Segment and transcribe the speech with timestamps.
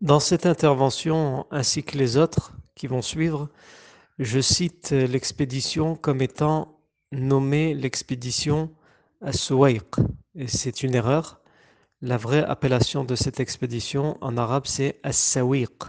[0.00, 3.48] Dans cette intervention, ainsi que les autres qui vont suivre,
[4.18, 6.78] je cite l'expédition comme étant
[7.12, 8.70] nommée l'expédition
[9.22, 9.96] As-Suwayq.
[10.34, 11.40] Et c'est une erreur.
[12.02, 15.88] La vraie appellation de cette expédition en arabe, c'est As-Sawiq.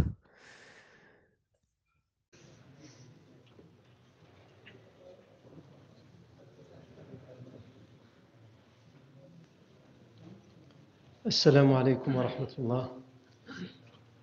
[11.27, 13.00] السلام عليكم ورحمة الله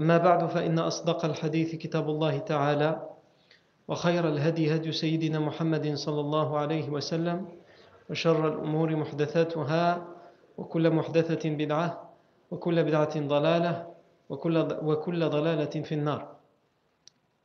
[0.00, 3.10] أما بعد فإن أصدق الحديث كتاب الله تعالى
[3.88, 7.48] وخير الهدي هدي سيدنا محمد صلى الله عليه وسلم
[8.10, 10.08] وشر الأمور محدثاتها
[10.58, 12.14] وكل محدثة بدعة
[12.50, 13.94] وكل بدعة ضلالة
[14.28, 16.36] وكل, وكل ضلالة في النار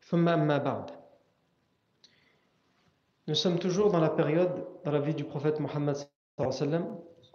[0.02, 0.92] ثم أما بعد
[3.28, 5.96] Nous sommes toujours dans la période, dans la vie du prophète Mohammed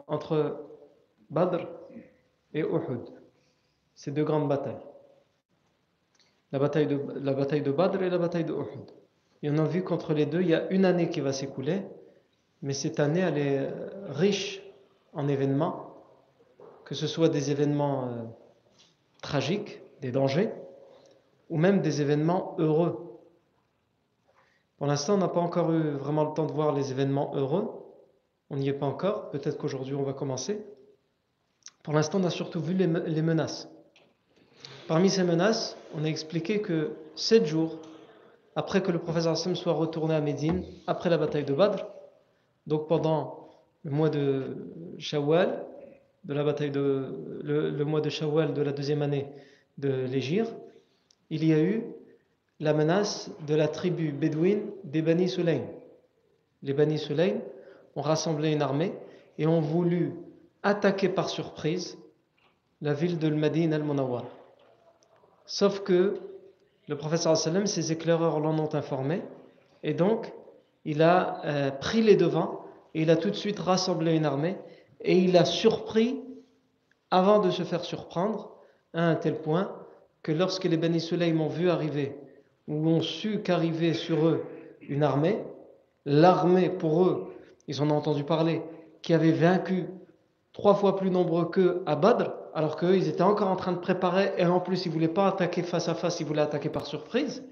[0.07, 0.67] entre
[1.31, 1.67] Badr
[2.55, 3.11] et Uhud.
[3.97, 4.90] Ces deux grandes batailles.
[6.53, 8.91] La bataille, de, Badr et la bataille de Uhud.
[9.43, 11.83] Et on a vu qu'entre les deux, il y a une année qui va s'écouler,
[12.63, 13.69] mais cette année, elle est
[14.09, 14.63] riche
[15.13, 15.95] en événements,
[16.85, 18.25] que ce soit des événements euh,
[19.23, 20.51] tragiques, des dangers,
[21.49, 23.11] ou même des événements heureux.
[24.77, 27.69] Pour l'instant, on n'a pas encore eu vraiment le temps de voir les événements heureux.
[28.49, 29.31] On n'y est pas encore.
[29.31, 30.65] Peut-être qu'aujourd'hui, on va commencer.
[31.83, 33.69] Pour l'instant, on a surtout vu les, menaces.
[34.89, 37.79] Parmi ces menaces, on a expliqué que sept jours
[38.57, 41.87] après que le professeur Hassan soit retourné à Médine, après la bataille de Badr,
[42.67, 43.49] donc pendant
[43.85, 44.57] le mois de
[44.99, 45.65] Shawwal,
[46.25, 49.27] de la bataille de, le, mois de Shawwal de la deuxième année
[49.79, 50.55] de l'Égypte,
[51.31, 51.85] il y a eu
[52.59, 55.63] la menace de la tribu bédouine des Bani Sulaim.
[56.63, 57.39] Les Bani Sulaim
[57.97, 58.93] ont rassemblé une armée
[59.39, 60.13] et ont voulu
[60.63, 61.97] attaquer par surprise
[62.83, 64.25] la ville de Madine al-Munawwar.
[65.53, 66.15] Sauf que
[66.87, 69.21] le professeur sallam, ses éclaireurs l'en ont informé.
[69.83, 70.33] Et donc
[70.85, 74.57] il a euh, pris les devants et il a tout de suite rassemblé une armée.
[75.01, 76.21] Et il a surpris
[77.11, 78.55] avant de se faire surprendre
[78.95, 79.75] à un tel point
[80.23, 82.17] que lorsque les Bani Sulaim ont vu arriver
[82.69, 84.45] où ont su qu'arrivait sur eux
[84.83, 85.43] une armée,
[86.07, 87.35] l'armée pour eux,
[87.67, 88.63] ils en ont entendu parler,
[89.03, 89.89] qui avait vaincu
[90.53, 93.79] trois fois plus nombreux qu'eux à Badr, alors qu'eux, ils étaient encore en train de
[93.79, 96.69] préparer, et en plus, ils ne voulaient pas attaquer face à face, ils voulaient attaquer
[96.69, 97.45] par surprise.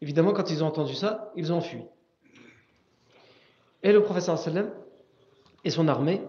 [0.00, 1.82] Évidemment, quand ils ont entendu ça, ils ont fui.
[3.82, 4.70] Et le professeur sallam
[5.64, 6.22] et son armée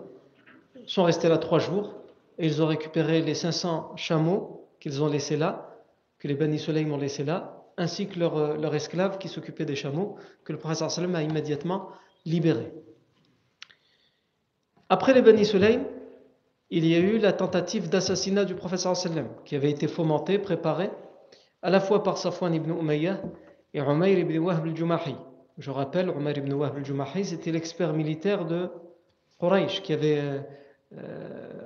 [0.85, 1.95] sont restés là trois jours,
[2.37, 5.75] et ils ont récupéré les 500 chameaux qu'ils ont laissés là,
[6.19, 9.65] que les Bani Soleil ont laissés là, ainsi que leur, euh, leur esclave qui s'occupait
[9.65, 11.89] des chameaux, que le prophète sallam a immédiatement
[12.25, 12.71] libéré.
[14.89, 15.83] Après les Bani Sulaym,
[16.69, 20.91] il y a eu la tentative d'assassinat du prophète sallam, qui avait été fomentée, préparée,
[21.61, 23.21] à la fois par Safwan ibn Umayyah
[23.73, 25.15] et Umayr ibn Wahb al-Jumahi.
[25.57, 28.69] Je rappelle, Umayr ibn Wahb al-Jumahi, c'était l'expert militaire de
[29.39, 30.41] Quraysh, qui euh,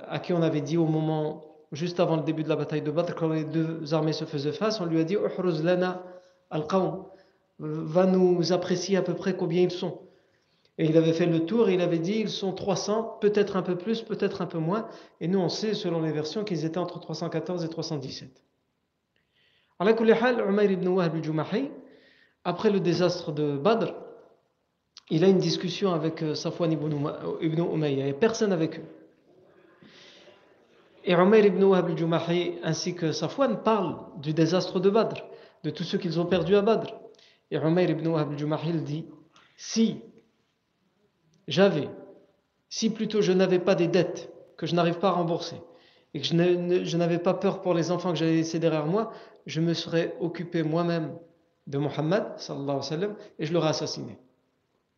[0.08, 2.90] à qui on avait dit au moment juste avant le début de la bataille de
[2.90, 6.02] Badr, quand les deux armées se faisaient face, on lui a dit Uhruz lana
[6.50, 7.04] al-qawm,
[7.58, 10.00] va nous apprécier à peu près combien ils sont.
[10.78, 13.62] Et il avait fait le tour et il avait dit ils sont 300, peut-être un
[13.62, 14.88] peu plus, peut-être un peu moins.
[15.20, 18.42] Et nous on sait, selon les versions, qu'ils étaient entre 314 et 317.
[19.80, 21.16] Umayr ibn Wahb
[22.44, 23.94] après le désastre de Badr,
[25.10, 26.90] il a une discussion avec euh, Safwan ibn
[27.40, 28.84] Umayya et personne avec eux.
[31.04, 35.22] Et Umayr ibn al-Jumahi ainsi que Safwan parlent du désastre de Badr,
[35.64, 36.94] de tout ce qu'ils ont perdu à Badr.
[37.50, 39.04] Et Umayr ibn Wahab al-Jumahi dit
[39.56, 40.00] Si
[41.48, 41.88] j'avais,
[42.68, 45.56] si plutôt je n'avais pas des dettes que je n'arrive pas à rembourser,
[46.14, 49.12] et que je n'avais pas peur pour les enfants que j'allais laisser derrière moi,
[49.46, 51.16] je me serais occupé moi-même
[51.66, 52.24] de Mohammed
[53.38, 54.18] et je l'aurais assassiné.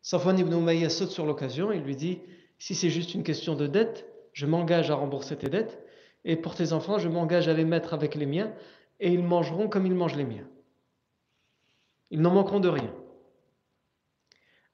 [0.02, 2.18] Safwan ibn Umayya saute sur l'occasion et lui dit
[2.58, 5.82] si c'est juste une question de dette, je m'engage à rembourser tes dettes
[6.24, 8.52] et pour tes enfants, je m'engage à les mettre avec les miens
[9.00, 10.46] et ils mangeront comme ils mangent les miens.
[12.10, 12.92] Ils n'en manqueront de rien.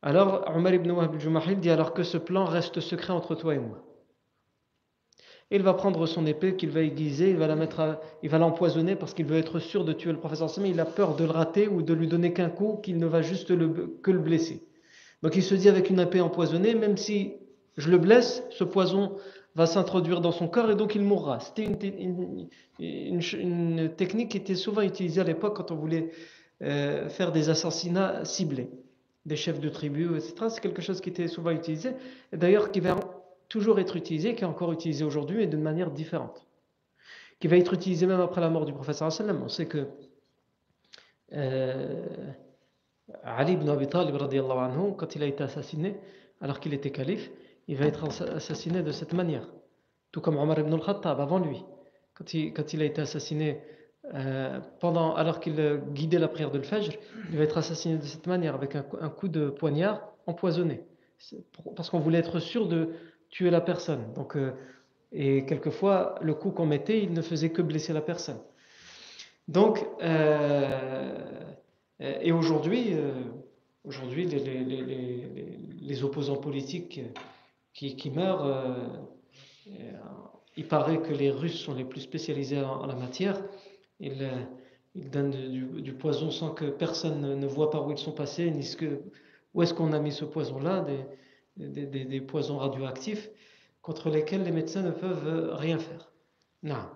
[0.03, 3.59] Alors Omar ibn Wahb al dit alors que ce plan reste secret entre toi et
[3.59, 3.85] moi
[5.51, 9.15] il va prendre son épée qu'il va aiguiser, il va la mettre, va l'empoisonner parce
[9.15, 11.67] qu'il veut être sûr de tuer le professeur mais il a peur de le rater
[11.67, 14.63] ou de lui donner qu'un coup, qu'il ne va juste que le blesser.
[15.23, 17.35] Donc il se dit avec une épée empoisonnée, même si
[17.77, 19.17] je le blesse, ce poison
[19.57, 21.41] va s'introduire dans son corps et donc il mourra.
[21.41, 21.65] C'était
[22.79, 26.13] une, technique qui était souvent utilisée à l'époque quand on voulait
[26.63, 28.71] euh, faire des assassinats ciblés,
[29.27, 30.47] des chefs de tribus, etc.
[30.49, 31.93] C'est quelque chose qui était souvent utilisé,
[32.33, 32.99] et d'ailleurs qui va
[33.49, 36.47] toujours être utilisé, qui est encore utilisé aujourd'hui, mais d'une manière différente.
[37.39, 39.89] Qui va être utilisé même après la mort du prophète On sait que
[41.33, 42.07] euh,
[43.25, 45.97] Ali ibn Abi Talib, anhu, quand il a été assassiné,
[46.41, 47.31] alors qu'il était calife,
[47.69, 49.49] il va être assassiné de cette manière.
[50.13, 51.65] Tout comme Omar ibn al-Khattab avant lui.
[52.15, 53.61] Quand il, a été assassiné
[54.15, 56.93] euh, pendant, alors qu'il guidait la prière de l'Fajr,
[57.31, 60.83] il va être assassiné de cette manière, avec un, coup de poignard empoisonné.
[61.77, 62.91] Parce qu'on voulait être sûr de,
[63.31, 64.13] tuer la personne.
[64.15, 64.53] Donc, euh,
[65.13, 68.41] et quelquefois, le coup qu'on mettait, il ne faisait que blesser la personne.
[69.49, 71.19] Donc, euh,
[71.99, 73.13] et aujourd'hui, euh,
[73.85, 77.01] aujourd'hui les, opposants politiques
[77.75, 78.77] qui, meurent,
[80.57, 83.43] il paraît que les Russes sont les plus spécialisés en, la matière.
[84.01, 84.31] Ils,
[84.95, 88.65] ils donnent du, poison sans que personne ne voit par où ils sont passés, ni
[88.65, 89.03] ce que,
[89.55, 90.85] où est-ce qu'on a mis ce poison-là
[91.57, 93.31] des, poisons radioactifs
[93.83, 96.13] contre lesquels les médecins ne peuvent rien faire.
[96.63, 96.87] Non.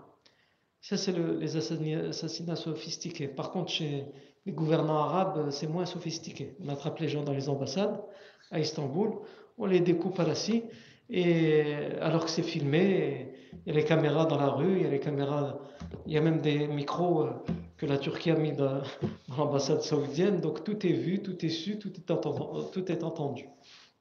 [0.81, 3.29] Ça, c'est les assassinats sophistiqués.
[3.29, 4.05] Par contre, chez
[4.45, 6.55] les gouvernants arabes, c'est moins sophistiqué.
[6.63, 8.03] On attrape les gens dans les ambassades
[8.51, 9.13] à Istanbul,
[9.57, 10.65] on les découpe à la scie,
[11.09, 13.34] et alors que c'est filmé,
[13.67, 15.59] il y a les caméras dans la rue, il y a les caméras,
[16.07, 17.31] il y a même des micros euh,
[17.77, 18.83] que la Turquie a mis dans,
[19.37, 22.67] l'ambassade saoudienne, donc tout est vu, tout est su, tout est entendu.
[22.73, 23.49] Tout est entendu.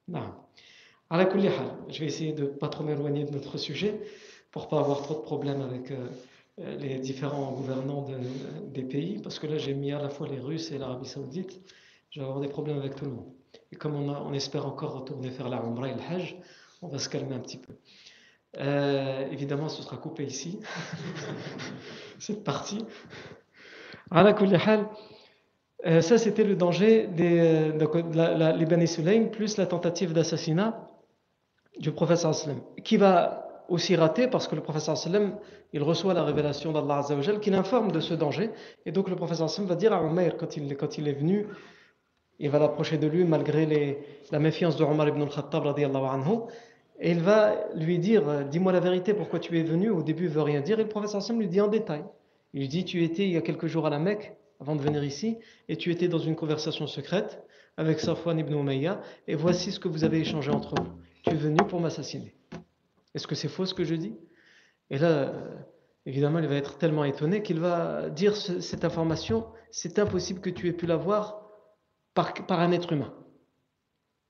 [0.08, 0.32] Non.
[1.10, 4.00] Je vais essayer de ne pas trop m'éloigner de notre sujet
[4.50, 6.08] pour pas avoir trop de problèmes avec euh,
[6.78, 8.06] les différents gouvernants
[8.72, 11.60] des pays, parce que là j'ai mis à la fois les Russes et l'Arabie Saoudite,
[12.10, 13.32] je vais avoir des problèmes avec tout le monde.
[13.72, 16.36] Et comme on, espère encore retourner faire la Umrah et Hajj,
[16.82, 17.74] on va se calmer un petit peu.
[18.58, 20.60] Euh, évidemment, ce sera coupé ici,
[22.18, 22.84] cette partie.
[25.86, 27.72] Euh, ça, c'était le danger des
[28.14, 30.88] la, les Bani Sulaim plus la tentative d'assassinat
[31.78, 35.36] du professeur sallam, qui va aussi rater parce que le professeur sallam,
[35.72, 38.50] il reçoit la révélation d'Allah Azzawajal qui l'informe de ce danger.
[38.86, 41.46] Et donc le professeur sallam va dire à Omar quand il, quand il est venu,
[42.38, 43.98] il va l'approcher de lui malgré
[44.30, 46.40] la méfiance de Omar ibn al-Khattab anhu,
[47.00, 49.90] et il va lui dire Dis-moi la vérité, pourquoi tu es venu?
[49.90, 50.78] Au début, il veut rien dire.
[50.78, 52.04] Et le professeur sallam lui dit en détail.
[52.52, 54.80] Il lui dit Tu étais il y a quelques jours à la Mecque avant de
[54.80, 55.36] venir ici,
[55.68, 57.42] et tu étais dans une conversation secrète
[57.76, 60.92] avec Safwan ibn Umayya, et voici ce que vous avez échangé entre vous
[61.24, 62.34] tu es venu pour m'assassiner.
[63.14, 64.14] Est-ce que c'est faux ce que je dis?
[64.90, 65.56] Et là, euh,
[66.04, 70.68] évidemment, il va être tellement étonné qu'il va dire cette information, c'est impossible que tu
[70.68, 71.48] aies pu l'avoir
[72.12, 73.14] par, par un être humain.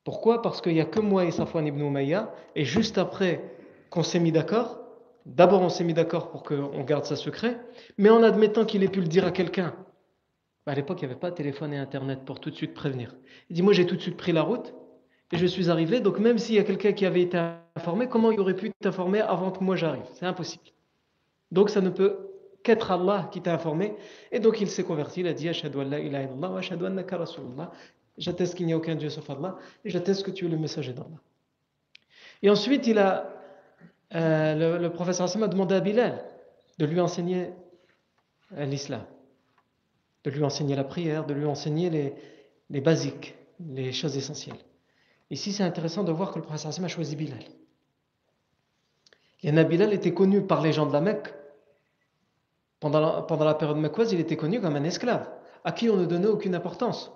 [0.05, 0.43] Pourquoi?
[0.43, 3.43] Parce qu'il n'y a que moi et Safwan ibn Umayya, et juste après
[3.91, 4.81] qu'on s'est mis d'accord,
[5.25, 7.59] d'abord on s'est mis d'accord pour qu'on garde ça secret,
[7.97, 9.75] mais en admettant qu'il ait pu le dire à quelqu'un,
[10.67, 13.17] bah, à l'époque il n'y avait pas téléphone et internet pour tout de suite prévenir.
[13.49, 14.75] Il dit moi j'ai tout de suite pris la route,
[15.33, 16.01] et je suis arrivé.
[16.01, 17.39] Donc même s'il y a quelqu'un qui avait été
[17.75, 20.05] informé, comment il aurait pu t'informer avant que moi j'arrive?
[20.13, 20.65] C'est impossible.
[21.51, 22.31] Donc ça ne peut
[22.63, 23.95] qu'être Allah qui t'a informé.
[24.33, 27.73] Et donc il s'est converti, il a dit Ashhadu an la ilaha illallah wa.
[28.19, 30.93] J'atteste qu'il n'y a aucun Dieu sauf Allah et j'atteste que tu es le messager
[30.93, 31.21] d'Allah.
[32.43, 33.31] Et ensuite, il a,
[34.15, 36.25] euh, le, professeur Hassan a demandé à Bilal
[36.79, 37.51] de lui enseigner
[38.57, 39.05] euh, l'islam,
[40.25, 42.15] de lui enseigner la prière, de lui enseigner les,
[42.71, 44.59] les basiques, les choses essentielles.
[45.31, 47.43] Ici, c'est intéressant de voir que le prophète a choisi Bilal.
[49.43, 51.35] Et Bilal était connu par les gens de la Mecque.
[52.81, 55.29] Pendant la, pendant la période mecquoise, il était connu comme un esclave,
[55.65, 57.11] à qui on ne donnait aucune importance.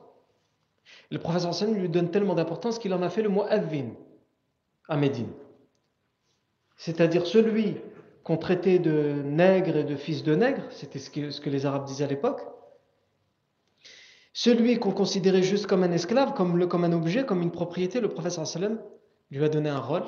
[1.10, 3.90] Le professeur Hassan lui donne tellement d'importance qu'il en a fait le mot Avin
[4.88, 5.30] à Médine.
[6.76, 7.76] C'est-à-dire celui
[8.24, 12.04] qu'on traitait de nègre et de fils de nègre, c'était ce que, les Arabes disaient
[12.04, 12.42] à l'époque,
[14.32, 18.46] celui qu'on considérait juste comme un esclave, comme, un objet, comme une propriété, le professeur
[18.46, 18.78] sallam
[19.30, 20.04] lui a donné un rôle.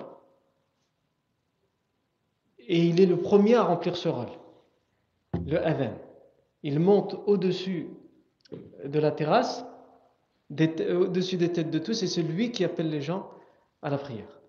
[2.58, 4.30] et il est le premier à remplir ce rôle,
[5.44, 5.98] le adhan.
[6.62, 7.88] Il monte au-dessus
[8.84, 9.64] de la terrasse,
[10.50, 13.30] au-dessus des têtes de tous, et c'est lui qui appelle les gens
[13.82, 14.40] à la prière.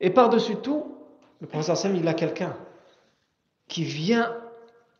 [0.00, 0.96] Et par-dessus tout,
[1.40, 2.56] le professeur Sam, il a quelqu'un
[3.68, 4.36] qui vient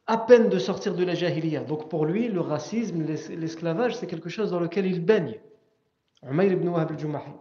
[0.06, 1.64] à peine de sortir de la jahiliya.
[1.64, 5.40] Donc pour lui, le racisme, l'esclavage, c'est quelque chose dans lequel il baigne.
[6.23, 7.33] Umayr ibn Wahab al-Jumahi.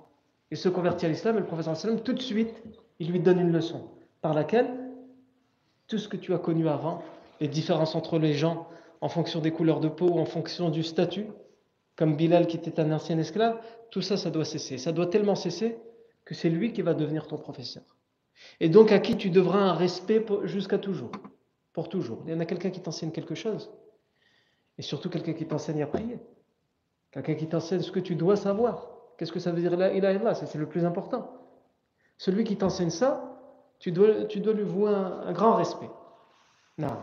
[0.51, 2.63] Il se convertit à l'islam et le professeur sallam, tout de suite,
[2.99, 3.89] il lui donne une leçon
[4.21, 4.67] par laquelle
[5.87, 7.03] tout ce que tu as connu avant,
[7.39, 8.67] les différences entre les gens
[9.01, 11.27] en fonction des couleurs de peau, en fonction du statut,
[11.95, 13.59] comme Bilal qui était un ancien esclave,
[13.91, 14.77] tout ça, ça doit cesser.
[14.77, 15.77] Ça doit tellement cesser
[16.25, 17.83] que c'est lui qui va devenir ton professeur.
[18.59, 21.11] Et donc à qui tu devras un respect jusqu'à toujours,
[21.71, 22.23] pour toujours.
[22.25, 23.71] Il y en a quelqu'un qui t'enseigne quelque chose,
[24.77, 26.19] et surtout quelqu'un qui t'enseigne à prier,
[27.11, 28.91] quelqu'un qui t'enseigne ce que tu dois savoir.
[29.17, 31.31] Qu'est-ce que ça veut dire là Il là, c'est le plus important.
[32.17, 33.35] Celui qui t'enseigne ça,
[33.79, 34.07] tu dois,
[34.53, 35.89] lui vouer un, grand respect.
[36.77, 36.97] Non.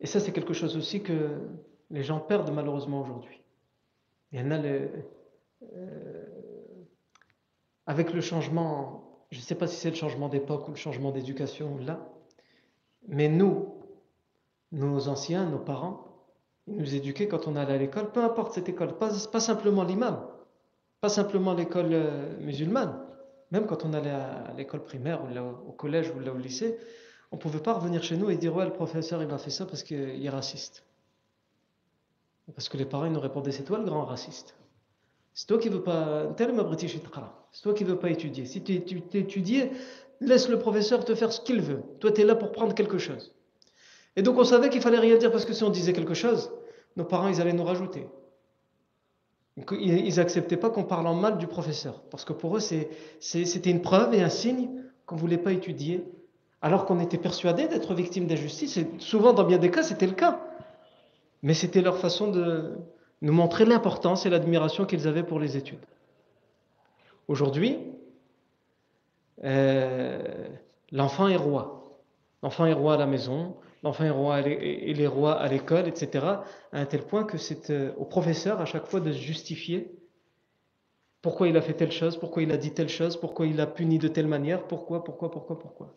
[0.00, 1.40] Et ça, c'est quelque chose aussi que
[1.90, 3.42] les gens perdent malheureusement aujourd'hui.
[4.32, 4.88] Le,
[5.74, 6.24] euh,
[7.86, 11.10] avec le changement, je ne sais pas si c'est le changement d'époque ou le changement
[11.10, 12.06] d'éducation là,
[13.08, 13.74] mais nous,
[14.72, 16.04] nos anciens, nos parents,
[16.66, 20.26] ils nous éduquaient quand on allait à l'école, peu importe cette école, pas, simplement l'imam,
[21.00, 23.00] pas simplement l'école euh, musulmane,
[23.50, 26.78] même quand on allait à, l'école primaire ou au collège ou au lycée,
[27.32, 29.50] on ne pouvait pas revenir chez nous et dire ouais le professeur il m'a fait
[29.50, 30.84] ça parce qu'il est raciste.
[32.54, 34.54] Parce que les parents nous répondaient c'est toi le grand raciste.
[35.34, 36.34] C'est toi qui veux pas.
[37.52, 38.44] C'est toi qui veux pas étudier.
[38.44, 39.64] Si tu étudies,
[40.20, 41.82] laisse le professeur te faire ce qu'il veut.
[42.00, 43.34] Toi, tu es là pour prendre quelque chose.
[44.16, 46.50] Et donc, on savait qu'il fallait rien dire parce que si on disait quelque chose,
[46.96, 48.08] nos parents, ils allaient nous rajouter.
[49.70, 52.02] ils n'acceptaient pas qu'on parle en mal du professeur.
[52.10, 54.70] Parce que pour eux, c'était une preuve et un signe
[55.06, 56.04] qu'on ne voulait pas étudier.
[56.60, 58.76] Alors qu'on était persuadé d'être victime d'injustice.
[58.76, 60.47] Et souvent, dans bien des cas, c'était le cas.
[61.42, 62.74] Mais c'était leur façon de,
[63.20, 65.84] nous montrer l'importance et l'admiration qu'ils avaient pour les études.
[67.26, 67.78] Aujourd'hui,
[69.44, 70.48] euh,
[70.92, 71.98] l'enfant est roi.
[72.42, 76.24] L'enfant est roi à la maison, l'enfant est roi et les rois à l'école, etc.
[76.26, 76.42] À
[76.72, 79.92] un tel point que c'est euh, au professeur à chaque fois de justifier
[81.20, 83.66] pourquoi il a fait telle chose, pourquoi il a dit telle chose, pourquoi il a
[83.66, 85.92] puni de telle manière, pourquoi, pourquoi, pourquoi, pourquoi.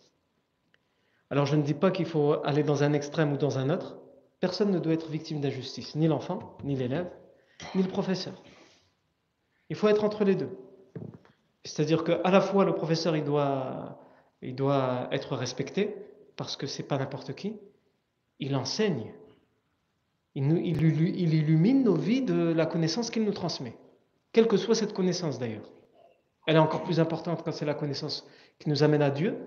[1.29, 4.00] Alors je ne dis pas qu'il faut aller dans un extrême ou dans un autre,
[4.41, 7.10] Personne ne doit être victime d'injustice, ni l'enfant, ni l'élève,
[7.75, 8.33] ni le professeur.
[9.69, 10.50] Il faut être entre les deux.
[11.63, 14.00] C'est-à-dire qu'à la fois le professeur il doit,
[14.41, 15.95] il doit être respecté,
[16.36, 17.60] parce que c'est pas n'importe qui,
[18.39, 19.13] il enseigne,
[20.33, 23.77] il, il, il, illumine nos vies de la connaissance qu'il nous transmet,
[24.33, 25.69] quelle que soit cette connaissance d'ailleurs.
[26.48, 29.38] Elle est encore plus importante quand c'est la connaissance qui nous amène à Dieu,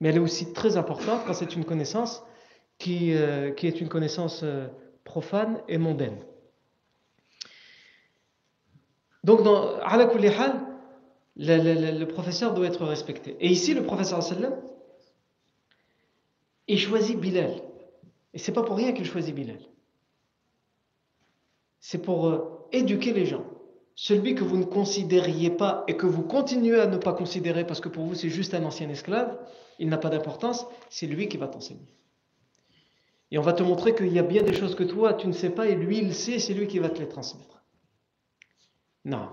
[0.00, 2.22] mais elle est aussi très importante quand c'est une connaissance
[2.78, 4.68] qui, euh, qui est une connaissance euh,
[5.04, 6.18] profane et mondaine.
[9.24, 10.08] Donc, dans Ala
[11.38, 13.36] le, le, le, professeur doit être respecté.
[13.40, 14.54] Et ici, le professeur sallam,
[16.68, 17.62] il choisit Bilal.
[18.32, 19.60] Et c'est pas pour rien qu'il choisit Bilal.
[21.80, 23.44] C'est pour euh, éduquer les gens.
[23.94, 27.80] Celui que vous ne considériez pas et que vous continuez à ne pas considérer parce
[27.80, 29.38] que pour vous c'est juste un ancien esclave,
[29.78, 31.88] il n'a pas d'importance, c'est lui qui va t'enseigner.
[33.30, 35.32] Et on va te montrer qu'il y a bien des choses que toi, tu ne
[35.32, 37.64] sais pas, et lui, il sait, c'est lui qui va te les transmettre.
[39.04, 39.28] Non.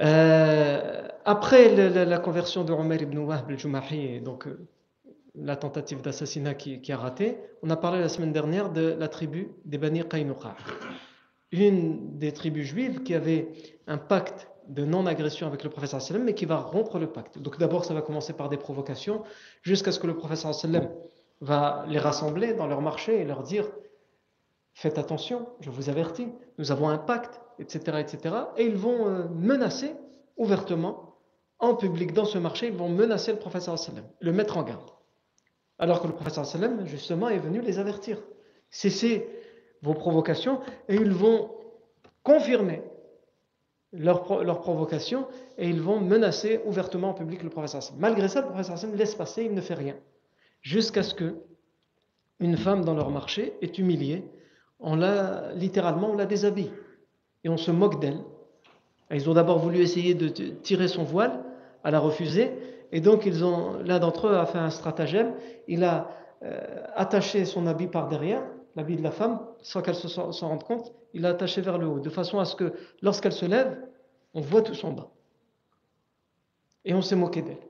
[0.00, 4.66] Euh, après la, conversion de Omar ibn Wahb al-Jumahi, donc euh,
[5.34, 9.52] la tentative d'assassinat qui, a raté, on a parlé la semaine dernière de la tribu
[9.64, 10.56] des Bani Qaynuqa.
[11.52, 13.52] Une des tribus juives qui avait
[13.86, 17.38] un pacte de non-agression avec le professeur sallam, mais qui va rompre le pacte.
[17.38, 19.22] Donc d'abord, ça va commencer par des provocations,
[19.62, 20.88] jusqu'à ce que le professeur sallam
[21.42, 23.68] va les rassembler dans leur marché et leur dire
[24.74, 27.98] faites attention, je vous avertis, nous avons un pacte, etc.
[27.98, 28.34] etc.
[28.56, 29.94] Et ils vont euh, menacer
[30.36, 31.16] ouvertement,
[31.58, 34.90] en public, dans ce marché, ils vont menacer le professeur sallam, le mettre en garde.
[35.78, 38.18] Alors que le professeur sallam, justement, est venu les avertir.
[38.70, 39.28] Cessez
[39.82, 41.50] vos provocations et ils vont
[42.22, 42.82] confirmer
[43.92, 45.26] leur, leur provocation
[45.58, 48.00] et ils vont menacer ouvertement en public le professeur sallam.
[48.00, 49.96] Malgré ça, le professeur sallam laisse passer, il ne fait rien
[50.62, 51.34] jusqu'à ce que
[52.40, 54.24] une femme dans leur marché est humiliée.
[54.80, 56.72] On l'a littéralement, on la déshabille
[57.44, 58.20] et on se moque d'elle.
[59.10, 61.44] Ils ont d'abord voulu essayer de tirer son voile,
[61.84, 62.50] elle a refusé,
[62.92, 65.34] et donc l'un d'entre eux a fait un stratagème.
[65.68, 66.10] Il a
[66.42, 66.60] euh,
[66.94, 68.42] attaché son habit par derrière,
[68.74, 70.92] l'habit de la femme, sans qu'elle s'en rende compte.
[71.14, 73.78] Il l'a attaché vers le haut, de façon à ce que lorsqu'elle se lève,
[74.34, 75.10] on voit tout son bas.
[76.84, 77.60] Et on s'est moqué d'elle.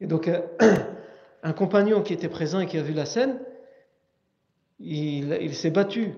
[0.00, 0.40] Et donc, euh,
[1.42, 3.40] un compagnon qui était présent et qui a vu la scène,
[4.78, 6.14] il, s'est battu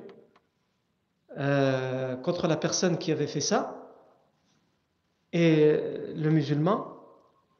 [1.38, 3.81] euh, contre la personne qui avait fait ça.
[5.33, 5.73] Et
[6.14, 6.95] le musulman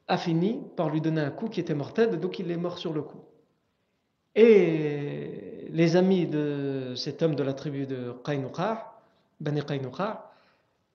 [0.07, 2.93] a fini par lui donner un coup qui était mortel, donc il est mort sur
[2.93, 3.21] le coup.
[4.35, 9.01] Et les amis de cet homme de la tribu de Qaynuqa,
[9.39, 10.31] Bani Qaynuqa,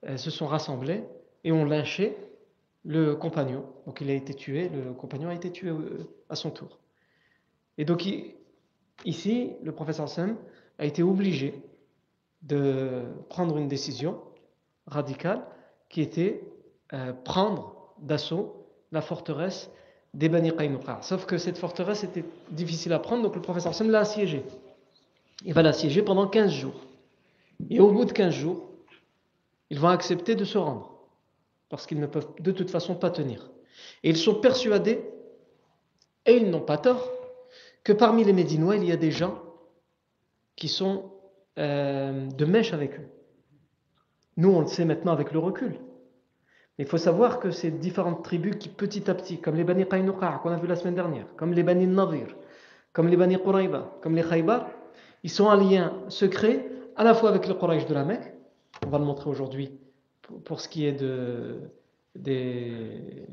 [0.07, 1.03] euh, se sont rassemblés
[1.43, 2.17] et ont lynché
[2.83, 3.65] le compagnon.
[3.85, 6.79] Donc a été tué, compagnon a été tué euh, à son tour.
[7.77, 8.05] Et donc
[9.05, 10.37] ici, le professeur Sam
[10.77, 11.61] a été obligé
[12.41, 14.19] de prendre une décision
[14.87, 15.43] radicale
[15.89, 16.43] qui était
[16.93, 19.69] euh, prendre d'assaut la forteresse
[20.13, 21.01] des Bani Qaynuqa.
[21.01, 24.43] Sauf que cette forteresse était difficile à prendre, donc le professeur Sam l'a assiégée.
[25.45, 26.85] Il va l'assiéger pendant 15 jours.
[27.69, 28.69] Et au bout de 15 jours,
[29.69, 31.00] ils vont accepter de se rendre,
[31.71, 33.49] parce qu'ils ne peuvent de toute façon pas tenir.
[34.03, 35.01] Et ils sont persuadés,
[36.25, 37.09] et ils n'ont pas tort,
[37.83, 39.41] que parmi les Médinois, il y a des gens
[40.57, 41.13] qui sont
[41.57, 43.07] euh, de mèche avec eux.
[44.35, 45.79] Nous, on le sait maintenant avec le recul.
[46.77, 49.87] Mais il faut savoir que ces différentes tribus qui, petit à petit, comme les Bani
[49.87, 52.35] Qaynuqa qu'on a vu la semaine dernière, comme les Bani Nadir,
[52.91, 54.67] comme les Bani Qurayba, comme les Khaybar,
[55.23, 58.33] ils sont en lien secret à la fois avec le Quraysh de la Mecque,
[58.85, 59.79] on va le montrer aujourd'hui
[60.45, 61.59] pour, ce qui est de,
[62.15, 63.27] des,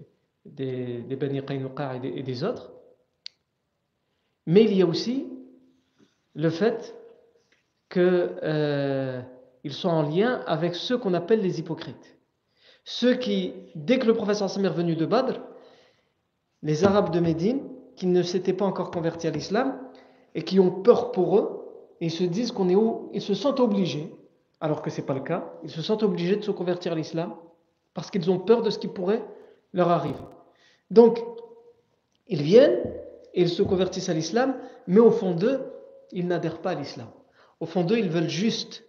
[0.44, 2.72] des, Bani Qaynuqa et des, autres,
[4.46, 5.26] mais il y a aussi
[6.34, 6.96] le fait
[7.90, 9.22] qu'ils euh,
[9.70, 12.18] sont en lien avec ceux qu'on appelle les hypocrites.
[12.84, 15.40] Ceux qui, dès que le professeur Sam est revenu de Badr,
[16.62, 17.62] les Arabes de Médine,
[17.96, 19.78] qui ne s'étaient pas encore convertis à l'islam,
[20.34, 21.68] et qui ont peur pour eux,
[22.00, 22.76] ils se disent qu'on est
[23.12, 24.14] ils se sentent obligés,
[24.60, 26.94] alors que ce n'est pas le cas, ils se sentent obligés de se convertir à
[26.94, 27.34] l'islam,
[27.94, 29.24] parce qu'ils ont peur de ce qui pourrait
[29.72, 30.18] leur arriver.
[30.90, 31.22] Donc,
[32.26, 32.82] ils viennent
[33.34, 35.72] et ils se convertissent à l'islam, mais au fond d'eux,
[36.12, 37.08] ils n'adhèrent pas à l'islam.
[37.60, 38.84] Au fond d'eux, ils veulent juste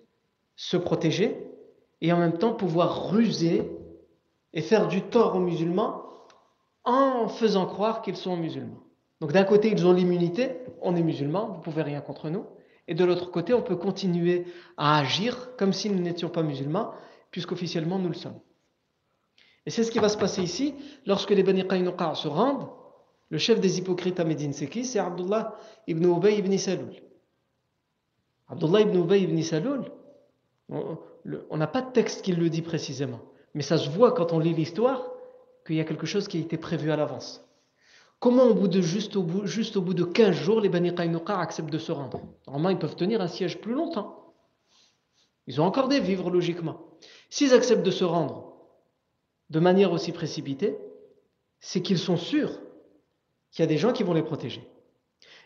[0.56, 1.50] se protéger
[2.02, 3.70] et en même temps pouvoir ruser
[4.54, 6.04] et faire du tort aux musulmans
[6.84, 8.84] en faisant croire qu'ils sont musulmans.
[9.22, 12.46] Donc d'un côté, ils ont l'immunité, on est musulmans, vous pouvez rien contre nous.
[12.90, 16.92] Et de l'autre côté, on peut continuer à agir comme si nous n'étions pas musulmans,
[17.30, 18.40] puisqu'officiellement nous le sommes.
[19.68, 20.74] Et c'est ce qui va se passer ici,
[21.06, 22.68] lorsque les Bani Qaynuqa se rendent,
[23.30, 24.86] le chef des hypocrites à Médine, c'est qui?
[24.86, 26.96] C'est Abdullah ibn Ubay ibn Saloul.
[28.48, 29.86] Abdullah ibn Ubay ibn Saloul,
[30.70, 33.20] on n'a pas de texte qui le dit précisément,
[33.54, 35.12] mais ça se voit quand on lit l'histoire
[35.64, 37.48] qu'il y a quelque chose qui a été prévu à l'avance.
[38.20, 41.78] Comment au bout de juste au bout, de 15 jours, les Bani Qaynuqa acceptent de
[41.78, 42.22] se rendre?
[42.48, 44.34] Normalement, ils peuvent tenir un siège plus longtemps.
[45.48, 46.98] Ils ont encore des vivres, logiquement.
[47.30, 48.54] S'ils acceptent de se rendre
[49.50, 50.78] de manière aussi précipitée,
[51.62, 52.52] c'est qu'ils sont sûrs
[53.52, 54.68] qu'il y a des gens qui vont les protéger.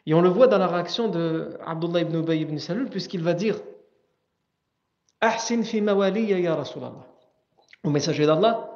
[0.06, 3.34] Et on le voit dans la réaction de Abdullah ibn Ubay ibn Salul, puisqu'il va
[3.34, 3.62] dire
[5.22, 7.08] Ahsin fi mawaliya ya Rasulallah.
[7.84, 8.70] Au messager d'Allah,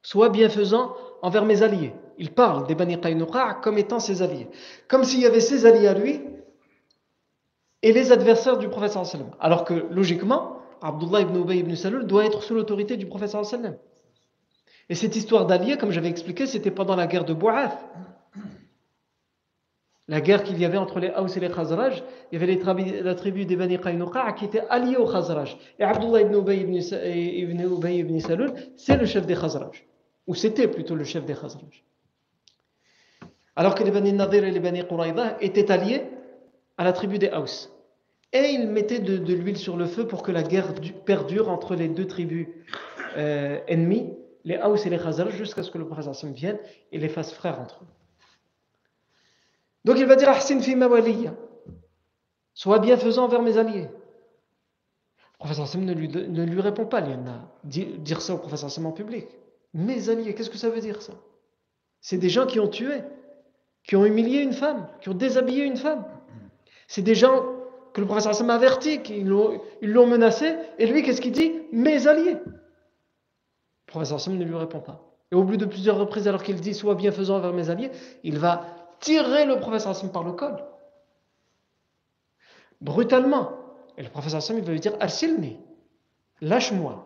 [0.00, 1.92] sois bienfaisant envers mes alliés.
[2.18, 4.48] Il parle des Bani Qaynuqa comme étant ses alliés.
[4.88, 6.20] Comme s'il y avait ses alliés à lui
[7.82, 8.96] et les adversaires du prophète.
[9.40, 13.76] Alors que, logiquement, Abdullah ibn Ubay ibn Salul doit être sous l'autorité du prophète sallam.
[14.88, 17.76] Et cette histoire d'alliés, comme j'avais expliqué, c'était pendant la guerre de Bou'ath
[20.08, 23.14] la guerre qu'il y avait entre les Haus et les Khazraj, il y avait la
[23.14, 25.56] tribu des Bani Qaynuqa qui était alliée aux Khazraj.
[25.78, 26.74] Et Abdullah ibn Ubay ibn,
[27.88, 29.84] ibn, Salul, c'est le chef des Khazraj.
[30.28, 31.84] Ou c'était plutôt le chef des Khazraj.
[33.56, 36.02] Alors que les Bani Nadir et les Bani Quraïda étaient alliés
[36.76, 37.70] à la tribu des Haus.
[38.32, 40.74] Et ils mettaient de, l'huile sur le feu pour que la guerre
[41.06, 42.48] perdure entre les deux tribus
[43.16, 44.12] euh, ennemies,
[44.44, 46.58] les Haus et les Khazraj, jusqu'à ce que le prophète vienne
[46.92, 47.86] et les fasse frères entre eux.
[49.86, 51.34] Donc il va dire Ahsin fi mawaliya.
[52.52, 53.88] Sois bienfaisant envers mes alliés.
[53.88, 57.02] Le professeur Sam ne lui, ne lui répond pas,
[57.64, 59.28] dire ça au professeur Sam en public.
[59.74, 61.12] Mes alliés, qu'est-ce que ça veut dire ça?
[62.00, 63.02] C'est des gens qui ont tué,
[63.86, 66.04] qui ont humilié une femme, qui ont déshabillé une femme.
[66.88, 67.44] C'est des gens
[67.92, 71.52] que le professeur a averti, qu'ils l'ont menacé, et lui, qu'est-ce qu'il dit?
[71.72, 72.36] Mes alliés.
[72.44, 75.02] Le professeur Sam ne lui répond pas.
[75.32, 77.90] Et au bout de plusieurs reprises, alors qu'il dit Sois bienfaisant envers mes alliés,
[78.22, 78.66] il va
[79.00, 80.62] tirer le professeur Hassan par le col.
[82.80, 83.52] Brutalement.
[83.96, 85.58] Et le professeur Hassan, il va lui dire Arsilni,
[86.40, 87.02] lâche-moi.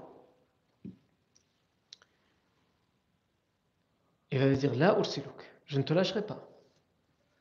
[4.32, 6.49] Il va lui dire La ursiluk, je ne te lâcherai pas.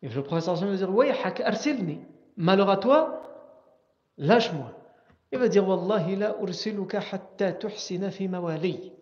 [0.02, 2.00] Et le professeur Hassan va dire Wayhak, arsilni,
[2.37, 3.22] malheur à toi,
[4.18, 4.72] lâche-moi.
[5.33, 8.92] Il va dire Wallahi la ursiluka hatta tuhsina fi mawali.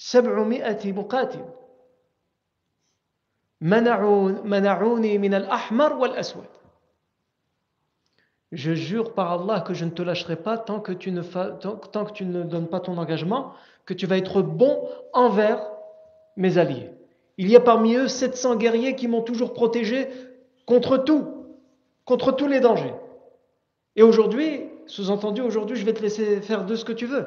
[0.00, 1.44] سبعمائة مقاتل
[4.44, 6.46] منعوني من الأحمر والأسود
[8.52, 11.76] Je jure par Allah que je ne te lâcherai pas tant que, tu ne tant,
[11.76, 13.52] tant que tu ne donnes pas ton engagement,
[13.86, 15.70] que tu vas être bon envers
[16.37, 16.89] mes alliés.
[17.37, 20.07] Il y a parmi eux 700 guerriers qui m'ont toujours protégé
[20.65, 21.27] contre tout,
[22.05, 22.93] contre tous les dangers.
[23.95, 27.25] Et aujourd'hui, sous-entendu, aujourd'hui, je vais te laisser faire de ce que tu veux.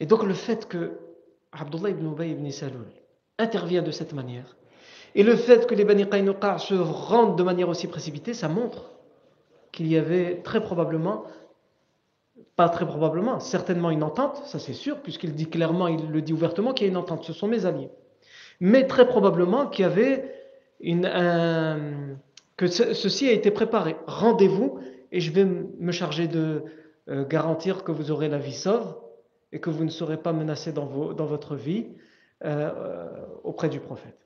[0.00, 0.98] Et donc le fait que
[1.52, 2.86] Abdullah ibn Ubay ibn Salul
[3.38, 4.56] intervient de cette manière,
[5.14, 8.90] et le fait que les Bani Qaynuqa se rendent de manière aussi précipitée, ça montre
[9.70, 11.24] qu'il y avait très probablement,
[12.56, 16.32] pas très probablement, certainement une entente, ça c'est sûr, puisqu'il dit clairement, il le dit
[16.32, 17.90] ouvertement qu'il y a une entente, ce sont mes alliés.
[18.60, 20.34] Mais très probablement qu'il y avait
[20.80, 22.16] une, un,
[22.56, 23.96] que ceci a été préparé.
[24.06, 24.78] Rendez-vous
[25.10, 26.62] et je vais me charger de
[27.08, 28.96] euh, garantir que vous aurez la vie sauve
[29.50, 31.88] et que vous ne serez pas menacé dans, votre vie
[32.44, 34.18] euh, euh, auprès du prophète.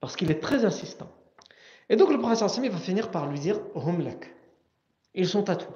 [0.00, 1.10] Parce qu'il est très insistant.
[1.88, 4.34] Et donc le prophète Sassim va finir par lui dire Humlak.
[5.14, 5.72] Ils sont à tout.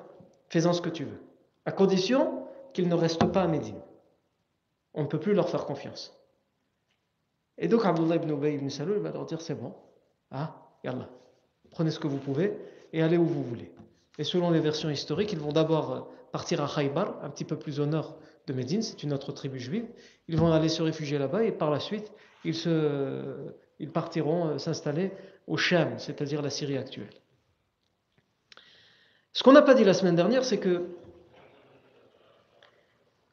[0.48, 1.20] Fais-en ce que tu veux.
[1.66, 3.80] À condition qu'ils ne restent pas à Médine.
[4.94, 6.14] On ne peut plus leur faire confiance.
[7.58, 9.74] Et donc Abdullah ibn Ubay ibn Salul va leur dire c'est bon.
[10.30, 11.08] Ah, yallah.
[11.70, 12.58] Prenez ce que vous pouvez
[12.92, 13.70] et allez où vous voulez.
[14.18, 16.00] Et selon les versions historiques, ils vont d'abord euh,
[16.32, 19.61] partir à Khaybar, un petit peu plus au nord de Médine, c'est une autre tribu
[19.61, 19.87] juive.
[20.28, 22.12] Ils vont aller se réfugier là-bas et par la suite,
[22.44, 22.56] ils,
[23.78, 25.12] ils partiront euh, s'installer
[25.46, 27.11] au Sham, c'est-à-dire la Syrie actuelle.
[29.33, 30.88] Ce qu'on n'a pas dit la semaine dernière, c'est que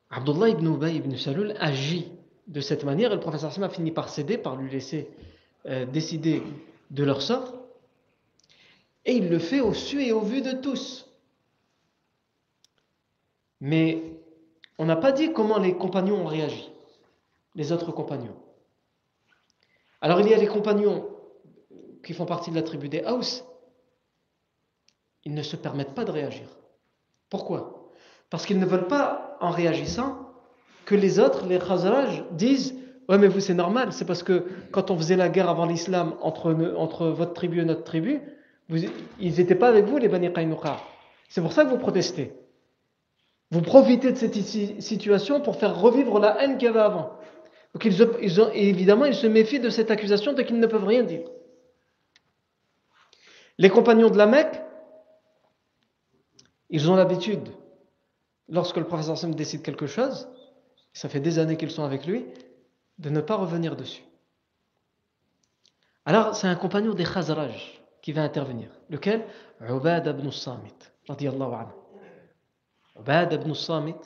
[0.10, 2.12] Abdullah ibn Ubay ibn Salul agit
[2.48, 5.10] de cette manière et le professeur Sam a fini par céder, par lui laisser
[5.66, 6.44] euh, décider
[6.92, 7.54] de leur sort.
[9.06, 11.08] Et il le fait au su et au vu de tous.
[13.62, 14.04] Mais
[14.78, 16.70] on n'a pas dit comment les compagnons ont réagi,
[17.56, 18.36] les autres compagnons.
[20.02, 21.10] Alors il y a les compagnons
[22.04, 23.44] qui font partie de la tribu des Haus.
[25.26, 26.48] Ils ne se permettent pas de réagir.
[27.30, 27.92] Pourquoi?
[28.30, 30.18] Parce qu'ils ne veulent pas, en réagissant,
[30.86, 32.76] que les autres, les Khazraj, disent
[33.08, 36.16] Ouais, mais vous, c'est normal, c'est parce que quand on faisait la guerre avant l'islam
[36.22, 38.22] entre, entre votre tribu et notre tribu,
[38.70, 40.78] ils n'étaient pas avec vous, les Bani Qaynuqa.
[41.30, 42.34] C'est pour ça que vous protestez.
[43.52, 47.12] Vous profitez de cette situation pour faire revivre la haine qu'il y avait avant.
[47.74, 47.86] Donc
[48.56, 51.28] évidemment, ils se méfient de cette accusation de qu'ils ne peuvent rien dire.
[53.58, 54.62] Les compagnons de la Mecque,
[56.76, 57.48] ils ont l'habitude,
[58.50, 60.28] lorsque le professeur Sam décide quelque chose,
[60.92, 62.26] ça fait des années qu'ils sont avec lui,
[62.98, 64.04] de ne pas revenir dessus.
[66.04, 68.70] Alors, c'est un compagnon des Khazraj qui va intervenir.
[68.90, 69.26] Lequel?
[69.62, 70.76] Ubad ibn Samit,
[71.08, 71.76] radiallahu anhu.
[73.00, 74.02] Ubad ibn Samit,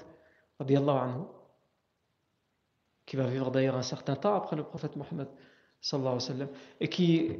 [0.60, 1.24] radiallahu anhu,
[3.08, 5.28] qui va vivre d'ailleurs un certain temps après le prophète Mohammed,
[5.82, 7.36] sallallahu alayhi wa sallam, et qui,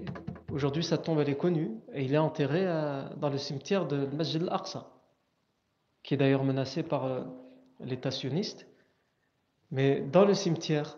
[0.52, 4.08] aujourd'hui, sa tombe, elle est connue, et il est enterré à, dans le cimetière de
[4.08, 4.88] Masjid al-Aqsa,
[6.04, 7.22] qui est d'ailleurs menacé par euh,
[7.80, 8.68] l'État sioniste.
[9.72, 10.98] Mais dans le cimetière,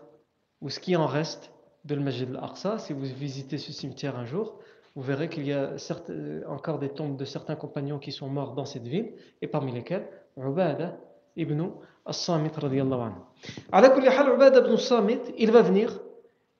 [0.60, 1.52] ou ce qui en reste
[1.84, 4.58] de le Masjid al-Aqsa, si vous visitez ce cimetière un jour,
[4.94, 8.28] vous verrez qu'il y a certes, euh, encore des tombes de certains compagnons qui sont
[8.28, 10.96] morts dans cette ville, et parmi lesquels Ubada
[11.36, 11.70] ibn
[12.06, 14.34] al-Samit radiallahu anhu.
[14.34, 16.00] Ubada ibn al-Samit, il va venir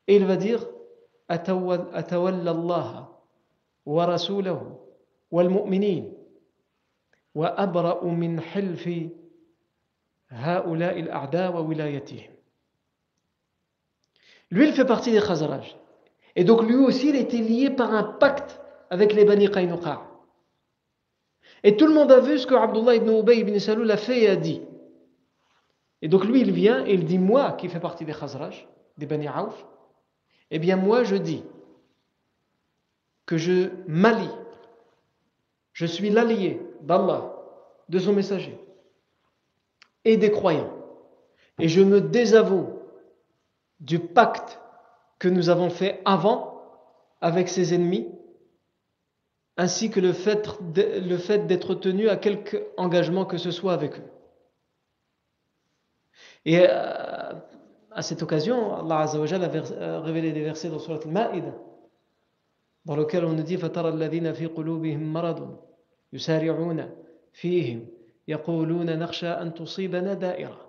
[0.09, 0.67] et il va dire
[1.29, 3.09] «Atawalla Allah
[3.87, 4.17] wa
[5.31, 6.05] wal mu'minin»
[7.36, 8.90] وأبرأ من حلف
[10.30, 12.38] هؤلاء الأعداء وولايتهم
[14.50, 15.76] Lui, il fait partie des Khazraj.
[16.38, 20.04] Et donc lui aussi, il était lié par un pacte avec les Bani Qaynuqa.
[21.64, 24.22] Et tout le monde a vu ce que Abdullah ibn Ubay ibn Salul a fait
[24.22, 24.62] et a dit.
[26.02, 29.06] Et donc lui, il vient et il dit, moi qui fais partie des Khazraj, des
[29.06, 29.66] Bani Auf,
[30.52, 31.44] eh bien moi je dis
[33.26, 34.32] que je m'allie,
[35.74, 37.33] je suis l'allié d'Allah,
[37.89, 38.59] de son messager
[40.05, 40.73] et des croyants.
[41.59, 42.69] Et je me désavoue
[43.81, 44.61] du pacte
[45.19, 46.61] que nous avons fait avant
[47.21, 48.09] avec ses ennemis,
[49.57, 50.59] ainsi que le fait,
[51.47, 54.11] d'être tenu à quelque engagement que ce soit avec eux.
[56.45, 57.33] Et euh,
[57.93, 61.45] à cette occasion, Allah Azzawajal a euh, révélé des versets dans le Surat al-Ma'id,
[62.85, 63.57] dans lequel on nous dit
[64.35, 65.57] «fi qulubihim maradun»
[66.14, 66.90] يُسَارِعُونَ
[67.34, 67.88] فِيهِمْ
[68.28, 70.68] يَقُولُونَ نَخْشَى أَن تُصِيبَنَا دَائِرَةٌ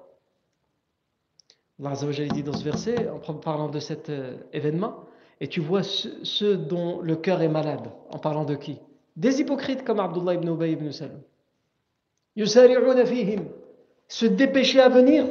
[1.80, 1.94] Allah
[2.32, 5.04] dit dans ce verset, en parlant de cet euh, événement,
[5.40, 8.78] et tu vois ceux dont le cœur est malade, en parlant de qui
[9.16, 11.22] Des hypocrites comme Abdullah ibn Ubay ibn Salam.
[12.36, 13.44] fihim,
[14.08, 15.26] se dépêcher à venir,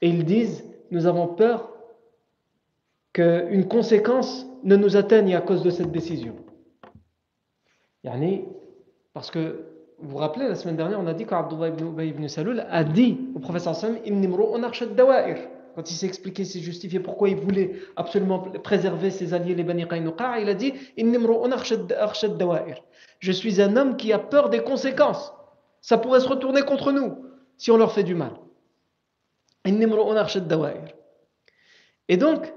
[0.00, 1.68] Et ils disent, nous avons peur
[3.17, 6.35] qu'une conséquence ne nous atteigne à cause de cette décision.
[9.13, 9.65] Parce que,
[9.99, 13.17] vous vous rappelez, la semaine dernière, on a dit qu'Abdullah ibn ibn Salul a dit
[13.33, 13.97] au professeur Sallam,
[15.75, 19.87] quand il s'est expliqué, s'est justifié pourquoi il voulait absolument préserver ses alliés, les Bani
[19.87, 20.73] Qaynuqa, il a dit
[23.19, 25.33] Je suis un homme qui a peur des conséquences.
[25.81, 27.25] Ça pourrait se retourner contre nous
[27.57, 28.33] si on leur fait du mal.
[32.09, 32.53] Et donc,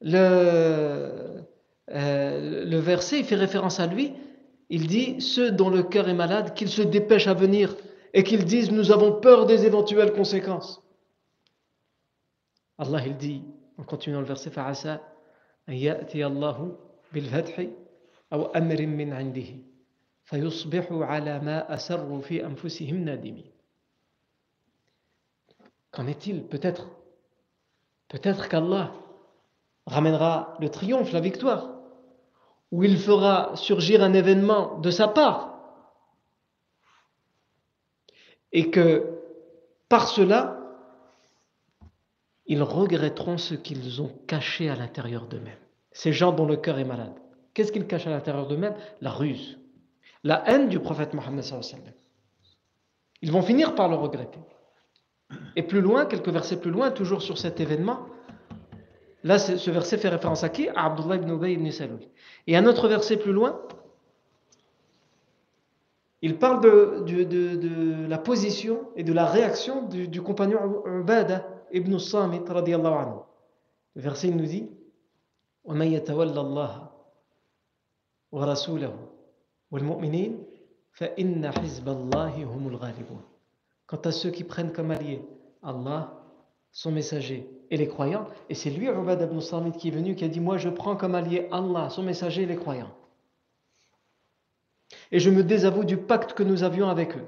[0.00, 1.42] le,
[1.90, 4.12] euh, le verset, il fait référence à lui.
[4.68, 7.76] Il dit Ceux dont le cœur est malade, qu'ils se dépêchent à venir
[8.12, 10.82] et qu'ils disent Nous avons peur des éventuelles conséquences.
[12.78, 13.42] Allah il dit,
[13.78, 14.98] en continuant le verset فعسى
[15.68, 16.76] أن يأتي الله
[17.12, 17.66] بالفتح
[18.32, 19.46] أو أمر من عنده
[20.24, 23.50] فيصبحوا على ما أسروا في أنفسهم نادمين
[25.92, 26.88] Qu'en est-il Peut-être
[28.08, 28.92] peut-être qu'Allah
[29.89, 31.69] ramènera le triomphe, la victoire,
[32.71, 35.57] ou il fera surgir un événement de sa part,
[38.51, 39.19] et que
[39.89, 40.57] par cela,
[42.45, 45.57] ils regretteront ce qu'ils ont caché à l'intérieur d'eux-mêmes.
[45.91, 47.13] Ces gens dont le cœur est malade.
[47.53, 48.75] Qu'est-ce qu'ils cachent à l'intérieur d'eux-mêmes?
[49.01, 49.59] La ruse,
[50.23, 51.43] la haine du prophète Mohammed.
[53.21, 54.39] Ils vont finir par le regretter.
[55.55, 58.07] Et plus loin, quelques versets plus loin, toujours sur cet événement,
[59.24, 62.00] Là, ce verset fait référence à qui À Abdullah ibn Ubay ibn Salul.
[62.46, 63.58] Et un autre verset plus loin,
[66.20, 72.94] il parle de, la position et de la réaction du, compagnon Ubada ibn Samit radiallahu
[72.94, 73.18] anhu.
[73.94, 74.68] Le verset nous dit
[75.64, 76.90] وَمَنْ يَتَوَلَّ اللَّهَ
[78.32, 78.94] وَرَسُولَهُ
[79.70, 80.44] وَالْمُؤْمِنِينَ
[80.92, 83.22] فَإِنَّ حِزْبَ اللَّهِ هُمُ الْغَالِبُونَ
[83.86, 85.22] Quant à ceux qui prennent comme alliés
[85.62, 86.12] Allah,
[86.70, 88.27] son messager et les croyants.
[88.49, 90.95] Et c'est lui, Ubad ibn Samit, qui est venu, qui a dit Moi, je prends
[90.95, 92.91] comme allié Allah, son messager les croyants.
[95.11, 97.25] Et je me désavoue du pacte que nous avions avec eux.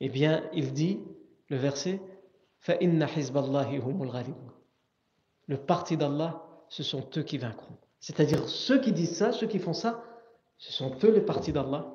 [0.00, 1.00] Eh bien, il dit,
[1.48, 2.00] le verset
[5.46, 7.76] Le parti d'Allah, ce sont eux qui vaincront.
[8.00, 10.02] C'est-à-dire, ceux qui disent ça, ceux qui font ça,
[10.58, 11.94] ce sont eux les partis d'Allah.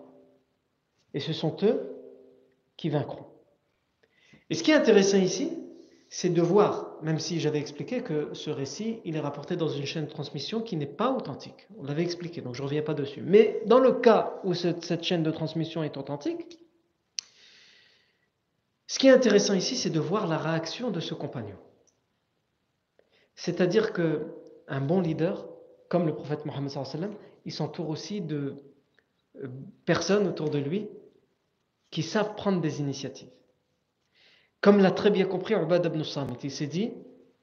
[1.13, 1.95] Et ce sont eux
[2.77, 3.25] qui vaincront.
[4.49, 5.51] Et ce qui est intéressant ici,
[6.09, 9.85] c'est de voir, même si j'avais expliqué que ce récit, il est rapporté dans une
[9.85, 11.67] chaîne de transmission qui n'est pas authentique.
[11.77, 13.21] On l'avait expliqué, donc je ne reviens pas dessus.
[13.21, 16.57] Mais dans le cas où cette, chaîne de transmission est authentique,
[18.87, 21.57] ce qui est intéressant ici, c'est de voir la réaction de ce compagnon.
[23.35, 24.33] C'est-à-dire que
[24.67, 25.47] un bon leader,
[25.89, 26.71] comme le prophète Mohammed
[27.45, 28.55] il s'entoure aussi de
[29.43, 29.47] euh,
[29.85, 30.89] personnes autour de lui
[31.91, 33.29] qui savent prendre des initiatives.
[34.61, 36.91] Comme l'a très bien compris Ubad ibn Samit, il s'est dit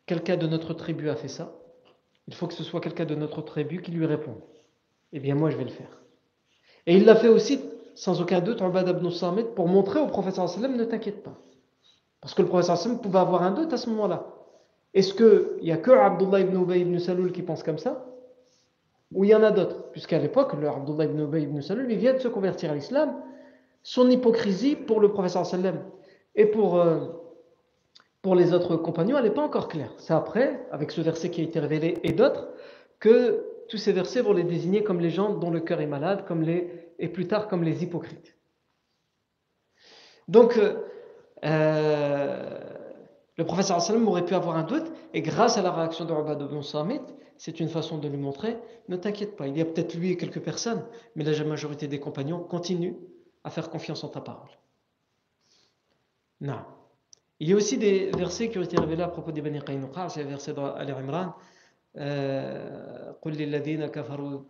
[0.04, 1.56] quelqu'un de notre tribu a fait ça,
[2.28, 4.40] il faut que ce soit quelqu'un de notre tribu qui lui réponde.
[5.12, 6.02] Eh bien, moi, je vais le faire.
[6.86, 7.60] Et il l'a fait aussi,
[7.94, 11.38] sans aucun doute, Ubad ibn Samit, pour montrer au professeur sallam ne t'inquiète pas.
[12.20, 14.26] Parce que le professeur sallam pouvait avoir un doute à ce moment-là.
[14.92, 18.06] Est-ce qu'il n'y a que Abdullah ibn Ubay ibn Salul qui pense comme ça?
[19.12, 19.90] Ou il y en a d'autres?
[19.92, 23.14] Puisqu'à l'époque, le Abdullah ibn Ubay ibn Salul, il vient de se convertir à l'islam.
[23.82, 25.78] Son hypocrisie pour le professeur sallam
[26.36, 27.08] et pour, euh,
[28.22, 29.92] pour les autres compagnons, elle n'est pas encore claire.
[29.98, 32.48] C'est après, avec ce verset qui a été révélé et d'autres,
[33.00, 36.24] que tous ces versets vont les désigner comme les gens dont le cœur est malade,
[36.26, 38.36] comme les, et plus tard comme les hypocrites.
[40.28, 40.74] Donc, euh,
[41.44, 42.58] euh,
[43.36, 46.62] le professeur aurait pu avoir un doute, et grâce à la réaction de Rabbi ibn
[46.62, 47.02] Samit,
[47.38, 48.56] c'est une façon de lui montrer
[48.88, 50.84] ne t'inquiète pas, il y a peut-être lui et quelques personnes,
[51.16, 52.96] mais la majorité des compagnons continuent
[53.44, 54.50] à faire confiance en ta parole.
[56.40, 56.60] Non.
[57.38, 60.08] Il y a aussi des versets qui ont été révélés à propos des Bani Qaynuqa,
[60.08, 61.34] c'est le verset dans Al-Imran.
[63.22, 64.40] قل للذين كفروا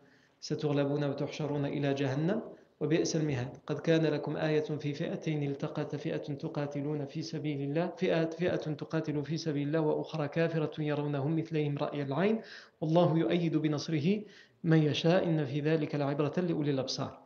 [0.41, 2.43] ستغلبون وتحشرون إلى جهنم
[2.81, 8.31] وبئس المهاد قد كان لكم آية في فئتين التقت فئة تقاتلون في سبيل الله فئة
[8.31, 12.41] فئة تقاتل في سبيل الله وأخرى كافرة يرونهم مثليهم رأي العين
[12.81, 14.23] والله يؤيد بنصره
[14.65, 17.26] من يشاء إن في ذلك لعبرة لأولي الأبصار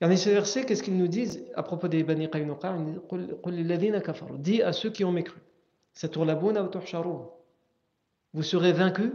[0.00, 2.76] Et ces versets, qu'est-ce qu'ils nous disent à propos des Bani Qaynuqa?
[4.38, 5.40] Dis à ceux qui ont mécru.
[8.32, 9.10] Vous serez vaincus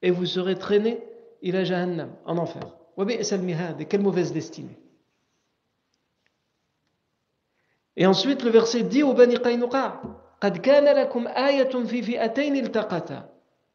[0.00, 1.02] et vous serez traînés
[1.42, 2.62] ila jahannam, en enfer.
[3.78, 4.78] Et quelle mauvaise destinée.
[7.96, 10.00] Et ensuite, le verset dit aux Bani Qaynuqa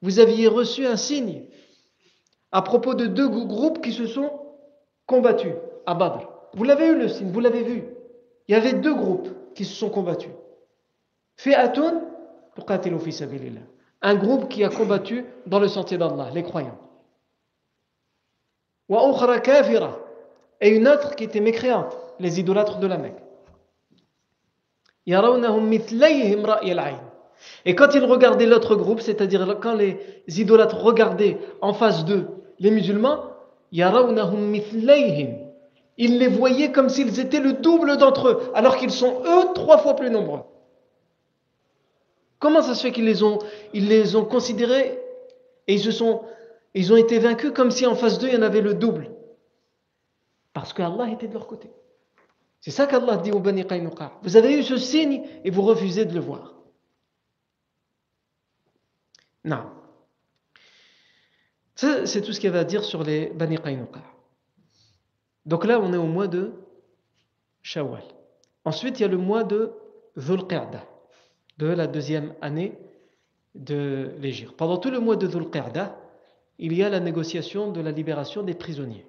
[0.02, 1.45] Vous aviez reçu un signe
[2.52, 4.32] à propos de deux groupes qui se sont
[5.06, 5.54] combattus
[5.86, 6.20] à.
[6.54, 7.84] Vous l'avez eu le signe, vous l'avez vu.
[8.48, 10.32] il y avait deux groupes qui se sont combattus.
[11.38, 12.02] Fi'atun.
[14.02, 16.78] Un groupe qui a combattu dans le sentier d'Allah, les croyants.
[20.62, 23.24] Et une autre qui était mécréante, les idolâtres de la Mecque.
[27.65, 32.28] Et quand ils regardaient l'autre groupe, c'est-à-dire quand les idolâtres regardaient en face d'eux
[32.60, 33.24] les musulmans.
[36.00, 39.78] Ils les voyaient comme s'ils étaient le double d'entre eux, alors qu'ils sont eux trois
[39.78, 40.44] fois plus nombreux.
[42.40, 43.40] Comment ça se fait qu'ils les ont,
[43.74, 44.98] ils les ont considérés
[45.68, 46.24] et ils, se sont,
[46.74, 49.12] ils ont été vaincus comme si en face d'eux il y en avait le double?
[50.54, 51.70] Parce qu'Allah était de leur côté.
[52.62, 54.14] C'est ça qu'Allah dit au Bani Qaynuqa.
[54.22, 56.54] Vous avez eu ce signe et vous refusez de le voir.
[59.44, 59.66] Non.
[61.76, 64.00] C'est tout ce qu'il y avait à dire sur les Bani Qaynuqa.
[65.50, 66.52] Donc là, on est au mois de
[67.64, 68.04] Shawwal.
[68.66, 69.72] Ensuite, il y a le mois de
[70.16, 70.42] Dhul
[71.58, 72.78] de la deuxième année
[73.56, 74.56] de l'Égypte.
[74.56, 75.48] Pendant tout le mois de Dhul
[76.60, 79.08] il y a la négociation de la libération des prisonniers.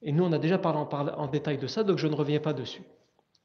[0.00, 0.78] Et nous, on a déjà parlé
[1.16, 2.82] en, détail de ça, donc je ne reviens pas dessus.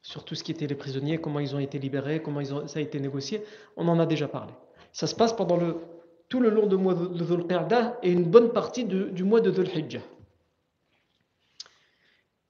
[0.04, 2.68] Sur tout ce qui était les prisonniers, comment ils ont été libérés, comment ils ont,
[2.68, 3.44] ça a été négocié,
[3.76, 4.54] on en a déjà parlé.
[4.92, 5.58] Ça se passe pendant
[6.30, 7.44] tout le long du mois de Dhul
[8.04, 9.68] et une bonne partie du mois de Dhul.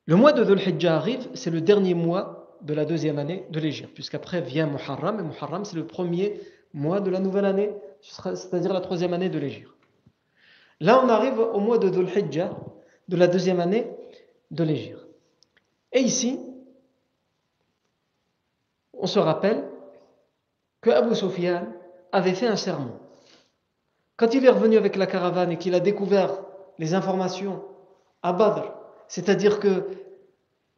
[0.08, 3.60] Le mois de Dhul Hijjah arrive, c'est le dernier mois de la deuxième année de
[3.60, 6.40] l'Égypte, puisqu'après vient Muharram, et Muharram c'est le premier
[6.74, 9.72] mois de la nouvelle année, c'est-à-dire la troisième année de l'Égypte.
[10.80, 12.52] Là, on arrive au mois de Dhul Hijjah,
[13.08, 13.88] de la deuxième année
[14.50, 15.06] de l'Égypte.
[15.94, 16.40] Et ici,
[18.94, 19.68] on se rappelle
[20.82, 21.68] que Abu Sufyan
[22.12, 23.00] avait fait un sermon.
[24.18, 26.42] Quand il est revenu avec la caravane et qu'il a découvert
[26.80, 27.64] les informations
[28.24, 28.81] à Badr,
[29.12, 29.90] c'est-à-dire que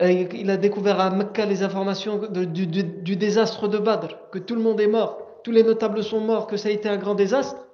[0.01, 4.61] euh, il a découvert à Mecca les informations du, désastre de Badr, que tout le
[4.61, 7.67] monde est mort, tous les notables sont morts, que ça a été un grand désastre.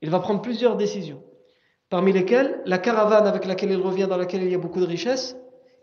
[0.00, 1.22] Il va prendre plusieurs décisions,
[1.90, 4.86] parmi lesquelles la caravane avec laquelle il revient, dans laquelle il y a beaucoup de
[4.86, 5.36] richesses,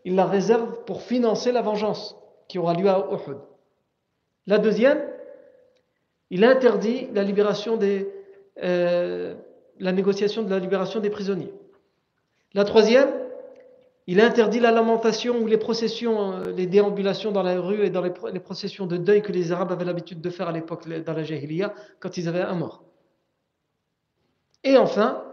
[0.05, 3.37] il la réserve pour financer la vengeance qui aura lieu à Uhud.
[4.47, 5.03] La deuxième,
[6.31, 8.11] il interdit la libération des,
[8.63, 9.35] euh,
[9.79, 11.53] la négociation de la libération des prisonniers.
[12.55, 13.20] La troisième,
[14.07, 18.01] il interdit la lamentation ou les processions, euh, les déambulations dans la rue et dans
[18.01, 21.23] les, processions de deuil que les Arabes avaient l'habitude de faire à l'époque dans la
[21.23, 22.83] Jahiliya quand ils avaient un mort.
[24.63, 25.23] Et enfin,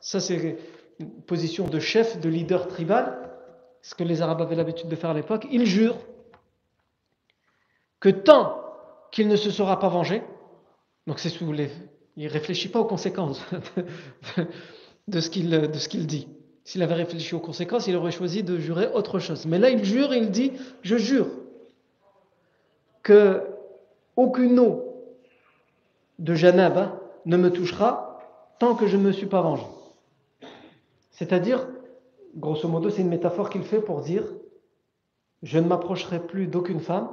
[0.00, 0.58] ça c'est
[0.98, 3.30] une position de chef, de leader tribal,
[3.82, 5.96] ce que les Arabes avaient l'habitude de faire à l'époque, il jure
[8.00, 8.60] que tant
[9.12, 10.22] qu'il ne se sera pas vengé,
[11.06, 11.70] donc c'est sous les,
[12.16, 13.44] il réfléchit pas aux conséquences
[15.08, 16.28] de ce qu'il dit.
[16.68, 19.46] S'il avait réfléchi aux conséquences, il aurait choisi de jurer autre chose.
[19.46, 20.52] Mais là, il jure il dit
[20.82, 21.28] Je jure
[23.02, 23.42] que
[24.16, 24.84] aucune eau
[26.18, 28.20] de Janaba ne me touchera
[28.58, 29.64] tant que je ne me suis pas vengé.
[31.10, 31.66] C'est-à-dire,
[32.36, 34.24] grosso modo, c'est une métaphore qu'il fait pour dire
[35.42, 37.08] Je ne m'approcherai plus d'aucune femme,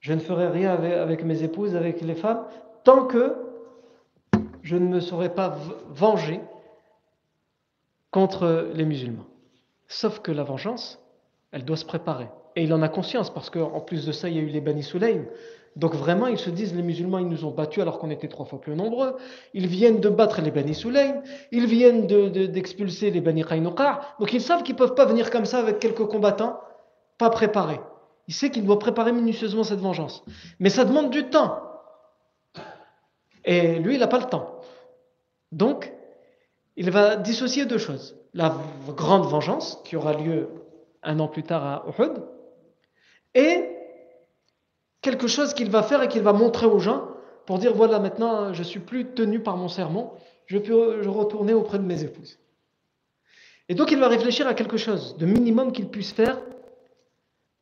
[0.00, 2.42] je ne ferai rien avec mes épouses, avec les femmes,
[2.82, 3.36] tant que
[4.64, 5.56] je ne me serai pas
[5.90, 6.40] vengé
[8.10, 9.26] contre les musulmans.
[9.86, 11.00] Sauf que la vengeance,
[11.52, 12.28] elle doit se préparer.
[12.56, 14.60] Et il en a conscience parce qu'en plus de ça, il y a eu les
[14.60, 15.26] Bani Sulaym.
[15.76, 18.46] Donc vraiment, ils se disent, les musulmans, ils nous ont battus alors qu'on était trois
[18.46, 19.16] fois plus nombreux.
[19.54, 21.22] Ils viennent de battre les Bani Sulaym.
[21.52, 24.00] Ils viennent d'expulser les Bani Qaynuqa.
[24.18, 26.58] Donc ils savent qu'ils ne peuvent pas venir comme ça avec quelques combattants
[27.16, 27.80] pas préparés.
[28.26, 30.24] Il sait qu'il doit préparer minutieusement cette vengeance.
[30.58, 31.60] Mais ça demande du temps.
[33.44, 34.60] Et lui, il n'a pas le temps.
[35.52, 35.92] Donc,
[36.78, 38.16] il va dissocier deux choses.
[38.34, 38.56] La
[38.96, 40.48] grande vengeance, qui aura lieu
[41.02, 42.22] un an plus tard à Uhud,
[43.34, 43.64] et
[45.02, 47.08] quelque chose qu'il va faire et qu'il va montrer aux gens
[47.46, 50.12] pour dire voilà, maintenant, je suis plus tenu par mon sermon,
[50.46, 52.38] je peux retourner auprès de mes épouses.
[53.68, 56.38] Et donc, il va réfléchir à quelque chose de minimum qu'il puisse faire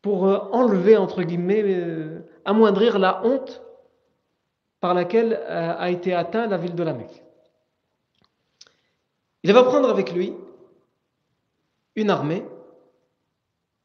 [0.03, 3.63] pour euh, enlever, entre guillemets, euh, amoindrir la honte
[4.81, 7.26] par laquelle euh, a été atteinte la ville de la Mecque.
[9.47, 10.35] Il va prendre avec lui
[11.95, 12.45] une armée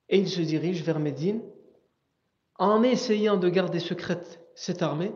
[0.09, 1.39] et il se dirige vers Médine
[2.57, 5.11] en essayant de garder secrète cette armée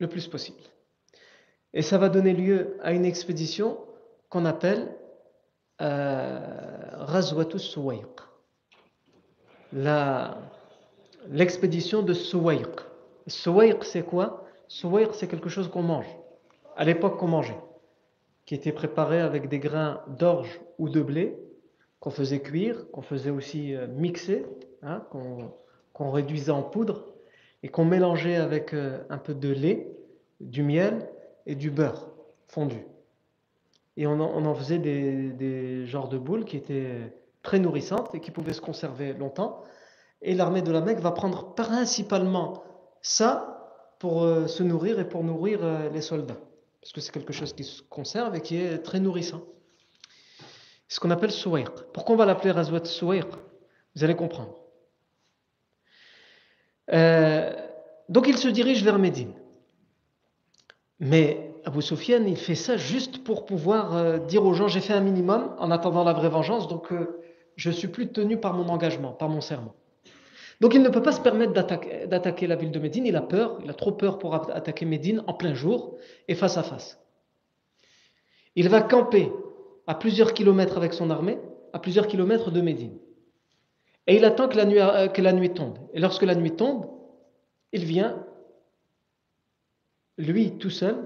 [0.00, 0.58] le plus possible.
[1.74, 3.78] Et ça va donner lieu à une expédition
[4.30, 4.92] qu'on appelle
[5.80, 6.40] euh,
[6.94, 7.78] Razwatus
[11.28, 12.80] l'expédition de Suwayq.
[13.28, 14.44] Suwayq, c'est quoi?
[14.66, 16.08] Suwayq, c'est quelque chose qu'on mange.
[16.76, 17.60] À l'époque, qu'on mangeait
[18.46, 21.36] qui était préparé avec des grains d'orge ou de blé
[22.00, 24.44] qu'on faisait cuire, qu'on faisait aussi euh, mixer
[24.82, 27.06] hein, qu'on réduisait en poudre
[27.62, 29.90] et qu'on mélangeait avec euh, un peu de lait,
[30.40, 31.08] du miel
[31.46, 32.10] et du beurre
[32.48, 32.86] fondu.
[33.96, 38.52] Et on en, faisait des, genres de boules qui étaient très nourrissantes et qui pouvaient
[38.52, 39.62] se conserver longtemps.
[40.20, 42.64] Et l'armée de la Mecque va prendre principalement
[43.00, 46.40] ça pour euh, se nourrir et pour nourrir les soldats.
[46.84, 49.40] Parce que c'est quelque chose qui se conserve et qui est très nourrissant.
[50.86, 51.70] Ce qu'on appelle Souaïq.
[51.94, 53.24] Pourquoi on va l'appeler Razouat Souaïq
[53.96, 54.54] Vous allez comprendre.
[56.92, 57.54] Euh,
[58.10, 59.32] donc il se dirige vers Médine.
[61.00, 64.92] Mais Abu Sufyan, il fait ça juste pour pouvoir euh, dire aux gens j'ai fait
[64.92, 67.18] un minimum en attendant la vraie vengeance, donc euh,
[67.56, 69.74] je suis plus tenu par mon engagement, par mon serment.
[70.60, 73.58] Donc il ne peut pas se permettre d'attaquer la ville de Médine, il a peur,
[73.62, 75.96] il a trop peur pour attaquer Médine en plein jour
[76.28, 77.00] et face à face.
[78.56, 79.32] Il va camper
[79.86, 81.38] à plusieurs kilomètres avec son armée,
[81.72, 82.96] à plusieurs kilomètres de Médine.
[84.06, 85.78] Et il attend que la nuit, euh, que la nuit tombe.
[85.92, 86.86] Et lorsque la nuit tombe,
[87.72, 88.24] il vient,
[90.18, 91.04] lui tout seul,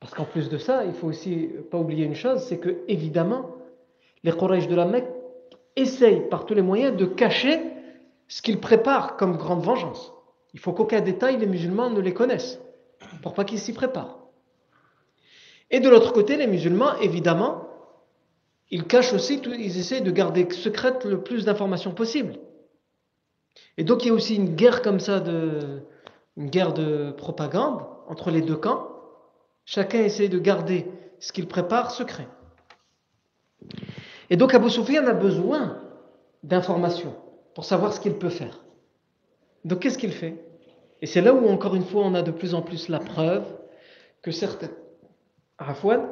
[0.00, 3.52] parce qu'en plus de ça, il faut aussi pas oublier une chose, c'est que évidemment,
[4.22, 5.08] les Quraysh de la Mecque
[5.76, 7.60] essayent par tous les moyens de cacher
[8.28, 10.12] ce qu'ils préparent comme grande vengeance.
[10.52, 12.60] Il faut qu'aucun détail les musulmans ne les connaissent,
[13.22, 14.18] pour pas qu'ils s'y préparent.
[15.70, 17.68] Et de l'autre côté, les musulmans, évidemment,
[18.70, 22.36] ils cachent aussi, ils essayent de garder secrète le plus d'informations possible.
[23.76, 25.22] Et donc il y a aussi une guerre comme ça,
[26.36, 28.94] une guerre de propagande entre les deux camps,
[29.64, 30.86] Chacun essaie de garder
[31.20, 32.28] ce qu'il prépare secret.
[34.30, 35.80] Et donc Abu Sufyan a besoin
[36.42, 37.16] d'informations
[37.54, 38.64] pour savoir ce qu'il peut faire.
[39.64, 40.44] Donc qu'est-ce qu'il fait?
[41.00, 43.44] Et c'est là où encore une fois on a de plus en plus la preuve
[44.22, 44.70] que certaines,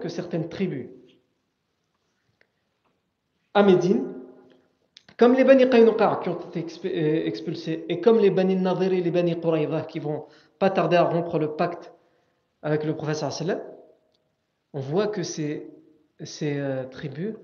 [0.00, 0.88] que certaines tribus
[3.54, 4.14] à Médine,
[5.18, 9.00] comme les Bani Qaynuqa qui ont été euh, expulsés, et comme les Bani Nadir et
[9.00, 10.24] les Bani Qurayza qui vont
[10.58, 11.92] pas tarder à rompre le pacte
[12.62, 13.30] avec le professeur
[14.74, 15.70] on voit que ces,
[16.24, 17.34] ces euh, tribus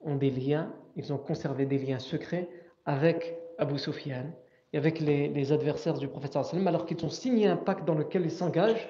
[0.00, 2.48] ont des liens, ils ont conservé des liens secrets
[2.84, 4.26] avec Abu Sufyan
[4.72, 8.24] et avec les, adversaires du professeur sallam, alors qu'ils ont signé un pacte dans lequel
[8.24, 8.88] ils s'engagent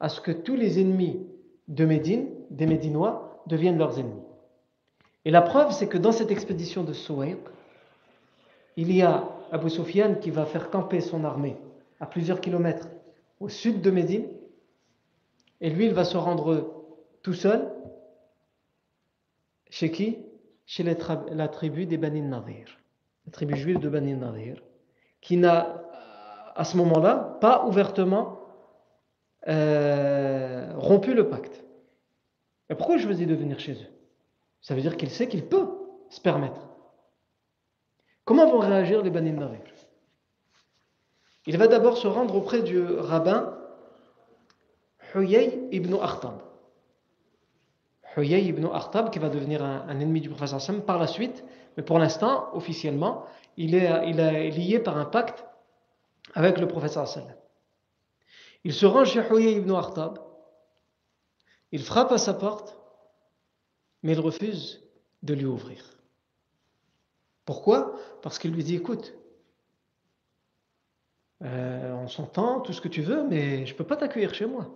[0.00, 1.26] à ce que tous les ennemis
[1.68, 4.22] de Médine, des Médinois, deviennent leurs ennemis.
[5.24, 7.38] Et la preuve, c'est que dans cette expédition de Souaïq,
[8.76, 11.56] il y a Abu Sufyan qui va faire camper son armée
[12.00, 12.88] à plusieurs kilomètres
[13.40, 14.26] au sud de Médine,
[15.60, 16.74] et lui, il va se rendre
[17.22, 17.72] tout seul.
[19.70, 20.18] Chez qui?
[20.66, 22.81] Chez la tribu des Bani Nadir.
[23.26, 24.62] La tribu juive de Bani Nadir.
[25.20, 25.82] Qui n'a,
[26.54, 28.40] à ce moment-là, pas ouvertement
[29.48, 31.64] euh, rompu le pacte.
[32.70, 33.90] Et pourquoi je choisit de venir chez eux?
[34.60, 35.68] Ça veut dire qu'il sait qu'il peut
[36.08, 36.68] se permettre.
[38.24, 39.60] Comment vont réagir les Bani Nadir?
[41.46, 43.58] Il va d'abord se rendre auprès du rabbin
[45.14, 46.40] Huyay ibn Akhtab.
[48.16, 51.44] Huyay ibn Akhtab, qui va devenir un, ennemi du prophète Sam par la suite,
[51.76, 53.24] mais pour l'instant, officiellement,
[53.56, 55.44] il est, lié par un pacte
[56.34, 57.24] avec le prophète Sam.
[58.64, 60.18] Il se rend chez Huyay ibn Akhtab,
[61.72, 62.78] il frappe à sa porte,
[64.02, 64.82] mais il refuse
[65.22, 65.82] de lui ouvrir.
[67.44, 67.96] Pourquoi?
[68.22, 69.14] Parce qu'il lui dit écoute,
[71.42, 74.46] euh, on s'entend, tout ce que tu veux, mais je ne peux pas t'accueillir chez
[74.46, 74.70] moi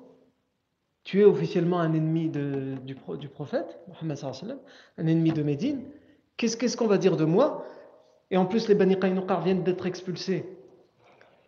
[1.07, 4.19] tu es officiellement un ennemi du, prophète, Mohammed
[4.99, 5.85] un ennemi de Médine,
[6.37, 7.65] qu'est-ce qu'on va dire de moi?
[8.33, 10.45] Et en plus, les Bani Qaynuqa viennent d'être expulsés.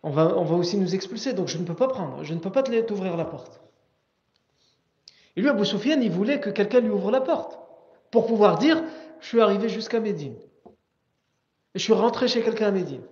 [0.01, 2.63] On va, aussi nous expulser, donc je ne peux pas prendre, je ne peux pas
[2.63, 3.59] t'ouvrir la porte.
[5.35, 7.59] Et lui, Abu Sufyan, il voulait que quelqu'un lui ouvre la porte,
[8.11, 8.81] pour pouvoir dire,
[9.19, 10.35] je suis arrivé jusqu'à Médine.
[11.75, 13.03] Je suis rentré chez quelqu'un à Médine.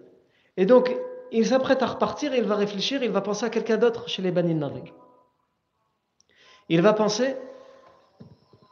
[0.55, 0.95] Et donc,
[1.33, 4.31] il s'apprête à repartir, il va réfléchir, il va penser à quelqu'un d'autre chez les
[4.31, 4.93] Bani Nadir
[6.69, 7.35] il va penser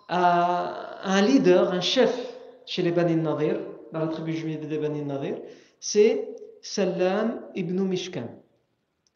[0.08, 2.14] à un leader, un chef
[2.66, 3.60] chez les Bani Nadir,
[3.92, 5.38] dans la tribu juive des Bani Nadir,
[5.80, 8.28] c'est Salam ibn Mishkam.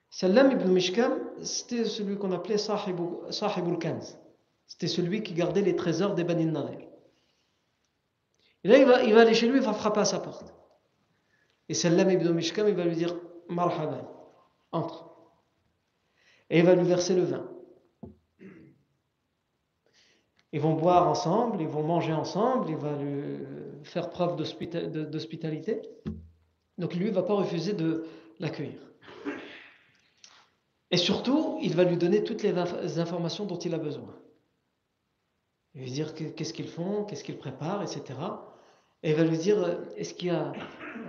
[0.10, 4.18] Salam ibn Mishkam, c'était celui qu'on appelait Sahibul Kanz.
[4.68, 6.88] C'était celui qui gardait les trésors des Bani Nadir.
[8.64, 10.54] Et là, il va, aller chez lui, il va frapper à sa porte.
[11.68, 13.16] Et Salam ibn Mishkam, il va lui dire
[13.48, 14.08] Marhaban,
[14.72, 15.10] entre.
[16.50, 17.50] Et il va lui verser le vin.
[20.52, 23.38] Ils vont boire ensemble, ils vont manger ensemble, il va lui
[23.84, 25.82] faire preuve d'hospitalité.
[26.78, 28.06] Donc lui ne va pas refuser de
[28.39, 28.80] l'accueillir.
[30.91, 34.16] Et surtout, il va lui donner toutes les informations dont il a besoin.
[35.74, 38.18] Il va lui dire qu'est-ce qu'ils font, qu'est-ce qu'ils préparent, etc.
[39.04, 40.52] Et il va lui dire euh, Est-ce qu'il y a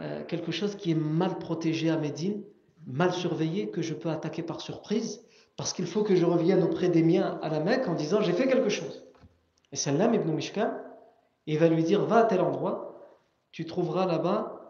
[0.00, 2.44] euh, quelque chose qui est mal protégé à Médine,
[2.86, 5.24] mal surveillé, que je peux attaquer par surprise
[5.56, 8.34] Parce qu'il faut que je revienne auprès des miens à la Mecque en disant J'ai
[8.34, 9.09] fait quelque chose.
[9.72, 10.72] Et Salam ibn Mishkan,
[11.46, 12.94] il va lui dire Va à tel endroit,
[13.52, 14.60] tu trouveras là-bas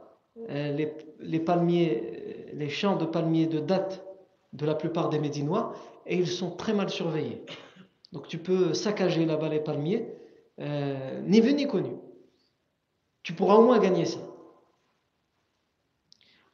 [0.49, 0.73] euh,
[1.21, 4.05] les, palmiers, les champs de palmiers de date
[4.53, 5.75] de la plupart des Médinois,
[6.07, 7.45] et ils sont très mal surveillés.
[8.13, 10.09] Donc tu peux saccager là-bas les palmiers,
[10.59, 11.93] ni vu ni connu.
[13.23, 14.19] Tu pourras au moins gagner ça.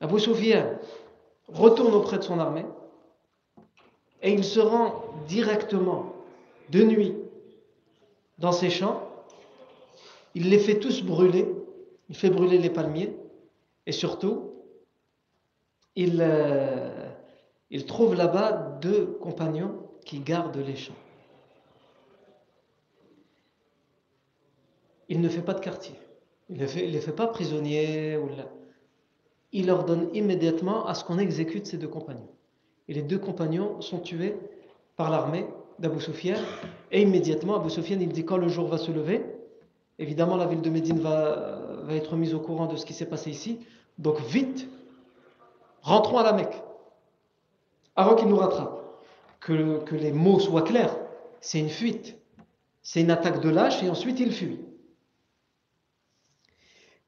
[0.00, 0.78] Abu Sufyan
[1.48, 2.66] retourne auprès de son armée
[4.22, 6.12] et il se rend directement
[6.70, 7.14] de nuit
[8.38, 9.08] dans ses champs.
[10.34, 11.46] Il les fait tous brûler.
[12.08, 13.16] Il fait brûler les palmiers
[13.86, 14.52] et surtout,
[15.96, 17.08] il, euh,
[17.70, 19.74] il trouve là-bas deux compagnons
[20.04, 20.94] qui gardent les champs.
[25.08, 25.94] Il ne fait pas de quartier.
[26.48, 28.18] Il ne les fait, pas prisonniers.
[29.52, 32.28] Il ordonne immédiatement à ce qu'on exécute ces deux compagnons.
[32.88, 34.36] Et les deux compagnons sont tués
[34.96, 35.46] par l'armée
[35.78, 35.98] d'Abu.
[36.92, 39.24] Et immédiatement, Abu Sufyan, il dit quand le jour va se lever,
[39.98, 41.60] évidemment la ville de Médine va,
[41.90, 43.60] être mise au courant de ce qui s'est passé ici.
[43.98, 44.68] Donc vite,
[45.82, 46.62] rentrons à la Mecque.
[47.94, 48.82] Avant qu'il nous rattrape.
[49.40, 50.96] Que, les mots soient clairs.
[51.40, 52.18] C'est une fuite.
[52.82, 54.60] C'est une attaque de lâche et ensuite il fuit.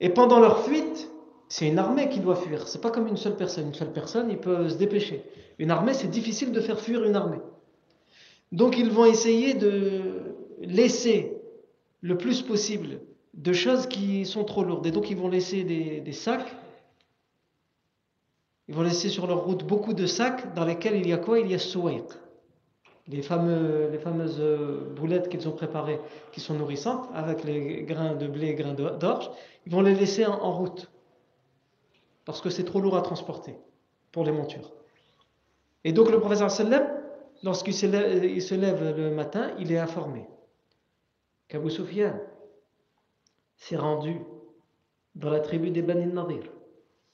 [0.01, 1.11] Et pendant leur fuite,
[1.49, 2.69] c'est une armée qui doit fuir.
[2.69, 3.69] C'est pas comme une seule personne.
[3.69, 5.25] Une seule personne, ils peuvent se dépêcher.
[5.59, 7.41] Une armée, c'est difficile de faire fuir une armée.
[8.53, 11.39] Donc ils vont essayer de laisser
[12.01, 13.01] le plus possible
[13.35, 14.87] de choses qui sont trop lourdes.
[14.87, 16.55] Et donc ils vont laisser des, sacs.
[18.69, 21.39] Ils vont laisser sur leur route beaucoup de sacs dans lesquels il y a quoi?
[21.39, 21.59] Il y a
[23.23, 26.01] fameux, les fameuses euh, boulettes qu'ils ont préparées,
[26.33, 29.31] qui sont nourrissantes, avec les grains de blé et grains d'orge,
[29.67, 30.91] ils vont les laisser en, route,
[32.27, 33.55] parce que c'est trop lourd à transporter
[34.13, 34.73] pour les montures.
[35.85, 36.87] Et donc le professeur sallam,
[37.43, 40.27] lorsqu'il se, lève, le matin, il est informé
[41.49, 42.15] qu'Abu Sufyan
[43.57, 44.21] s'est rendu
[45.15, 46.43] dans la tribu des Bani Nadir.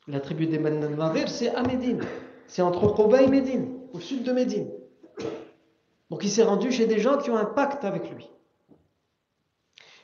[0.07, 2.03] La tribu des Bani Nadir, c'est à Médine.
[2.47, 4.71] C'est entre Koba et Médine, au sud de Médine.
[6.11, 8.29] Donc il s'est rendu chez des gens qui ont un pacte avec lui.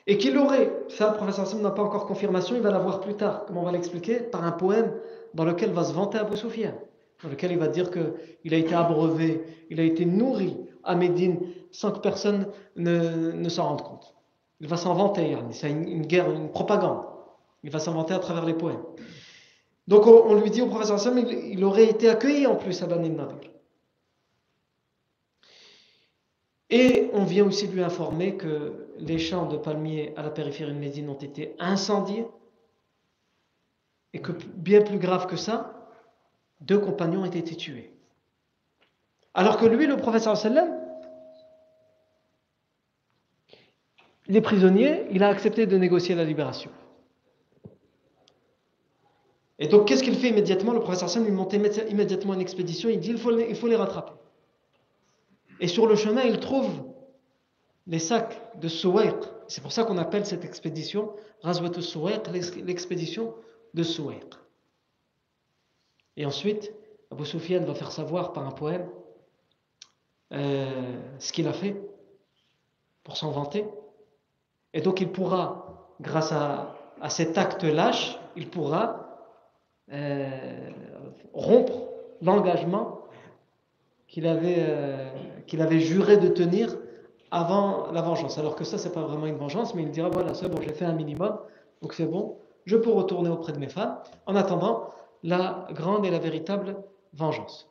[0.07, 3.13] Et qu'il aurait, ça le professeur Sam n'a pas encore confirmation, il va l'avoir plus
[3.13, 4.93] tard, comme on va l'expliquer, par un poème
[5.35, 6.35] dans lequel va se vanter Abu
[7.23, 11.39] dans lequel il va dire qu'il a été abreuvé, il a été nourri à Médine
[11.71, 14.15] sans que personne ne, s'en rende compte.
[14.59, 17.03] Il va s'en vanter, c'est une, guerre, une propagande.
[17.63, 18.83] Il va s'en vanter à travers les poèmes.
[19.87, 23.09] Donc on, lui dit au professeur Sam, il, aurait été accueilli en plus à Bani
[23.09, 23.51] Nadir.
[26.69, 30.79] Et on vient aussi lui informer que les champs de palmiers à la périphérie de
[30.79, 32.25] Médine ont été incendiés
[34.13, 35.80] et que bien plus grave que ça,
[36.61, 37.91] deux compagnons ont été tués.
[39.33, 40.69] Alors que lui, le professeur sallam,
[44.27, 46.71] les prisonniers, il a accepté de négocier la libération.
[49.59, 50.73] Et donc, qu'est-ce qu'il fait immédiatement?
[50.73, 54.13] Le professeur sallam, il monte immédiatement une expédition, il dit il faut les rattraper.
[55.59, 56.69] Et sur le chemin, il trouve
[57.87, 59.15] les sacs de Souwaiq.
[59.47, 62.27] C'est pour ça qu'on appelle cette expédition Razwat Souwaiq,
[62.65, 63.33] l'expédition
[63.73, 64.25] de Souwaiq.
[66.17, 66.73] Et ensuite,
[67.11, 68.87] Abu Sufyan va faire savoir par un poème
[70.33, 70.65] euh,
[71.19, 71.81] ce qu'il a fait
[73.03, 73.65] pour s'en vanter.
[74.73, 76.75] Et donc il pourra, grâce à,
[77.09, 79.27] cet acte lâche, il pourra
[79.91, 80.69] euh,
[81.33, 81.89] rompre
[82.21, 83.01] l'engagement
[84.07, 85.09] qu'il avait, euh,
[85.59, 86.77] avait juré de tenir
[87.31, 88.37] avant la vengeance.
[88.37, 90.73] Alors que ça, c'est pas vraiment une vengeance, mais il dira voilà, c'est bon, j'ai
[90.73, 91.39] fait un minimum,
[91.81, 94.89] donc c'est bon, je peux retourner auprès de mes femmes, en attendant
[95.23, 96.77] la grande et la véritable
[97.13, 97.69] vengeance.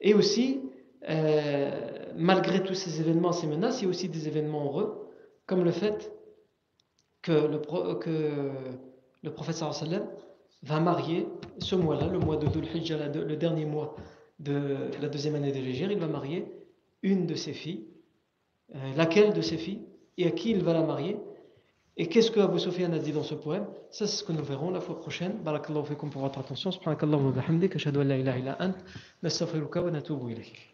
[0.00, 0.60] Et aussi,
[1.08, 5.08] euh, malgré tous ces événements, ces menaces, il y a aussi des événements heureux,
[5.46, 6.12] comme le fait
[7.22, 7.58] que le,
[7.98, 8.50] que
[9.22, 10.06] le prophète sallam
[10.62, 11.28] va marier
[11.58, 13.94] ce mois-là, le mois de Dhul Hijjah, le dernier mois
[14.38, 16.52] de la deuxième année de l'Égir, il va marier
[17.02, 17.86] une de ses filles.
[18.74, 19.82] Euh, laquelle de ses filles
[20.16, 21.18] Et à qui il va la marier?
[21.96, 23.66] Et qu'est-ce que Abu Sufyan a dit dans ce poème?
[23.90, 25.34] Ça, c'est ce que nous verrons la fois prochaine.
[25.44, 26.70] Barakallahu fikum pour votre attention.
[26.72, 27.76] Subhanakallahu wa bihamdik.
[27.76, 28.74] Ashhadu an la ilaha illa ant.
[29.22, 30.71] Nastaghfiruka wa natubu ilayk.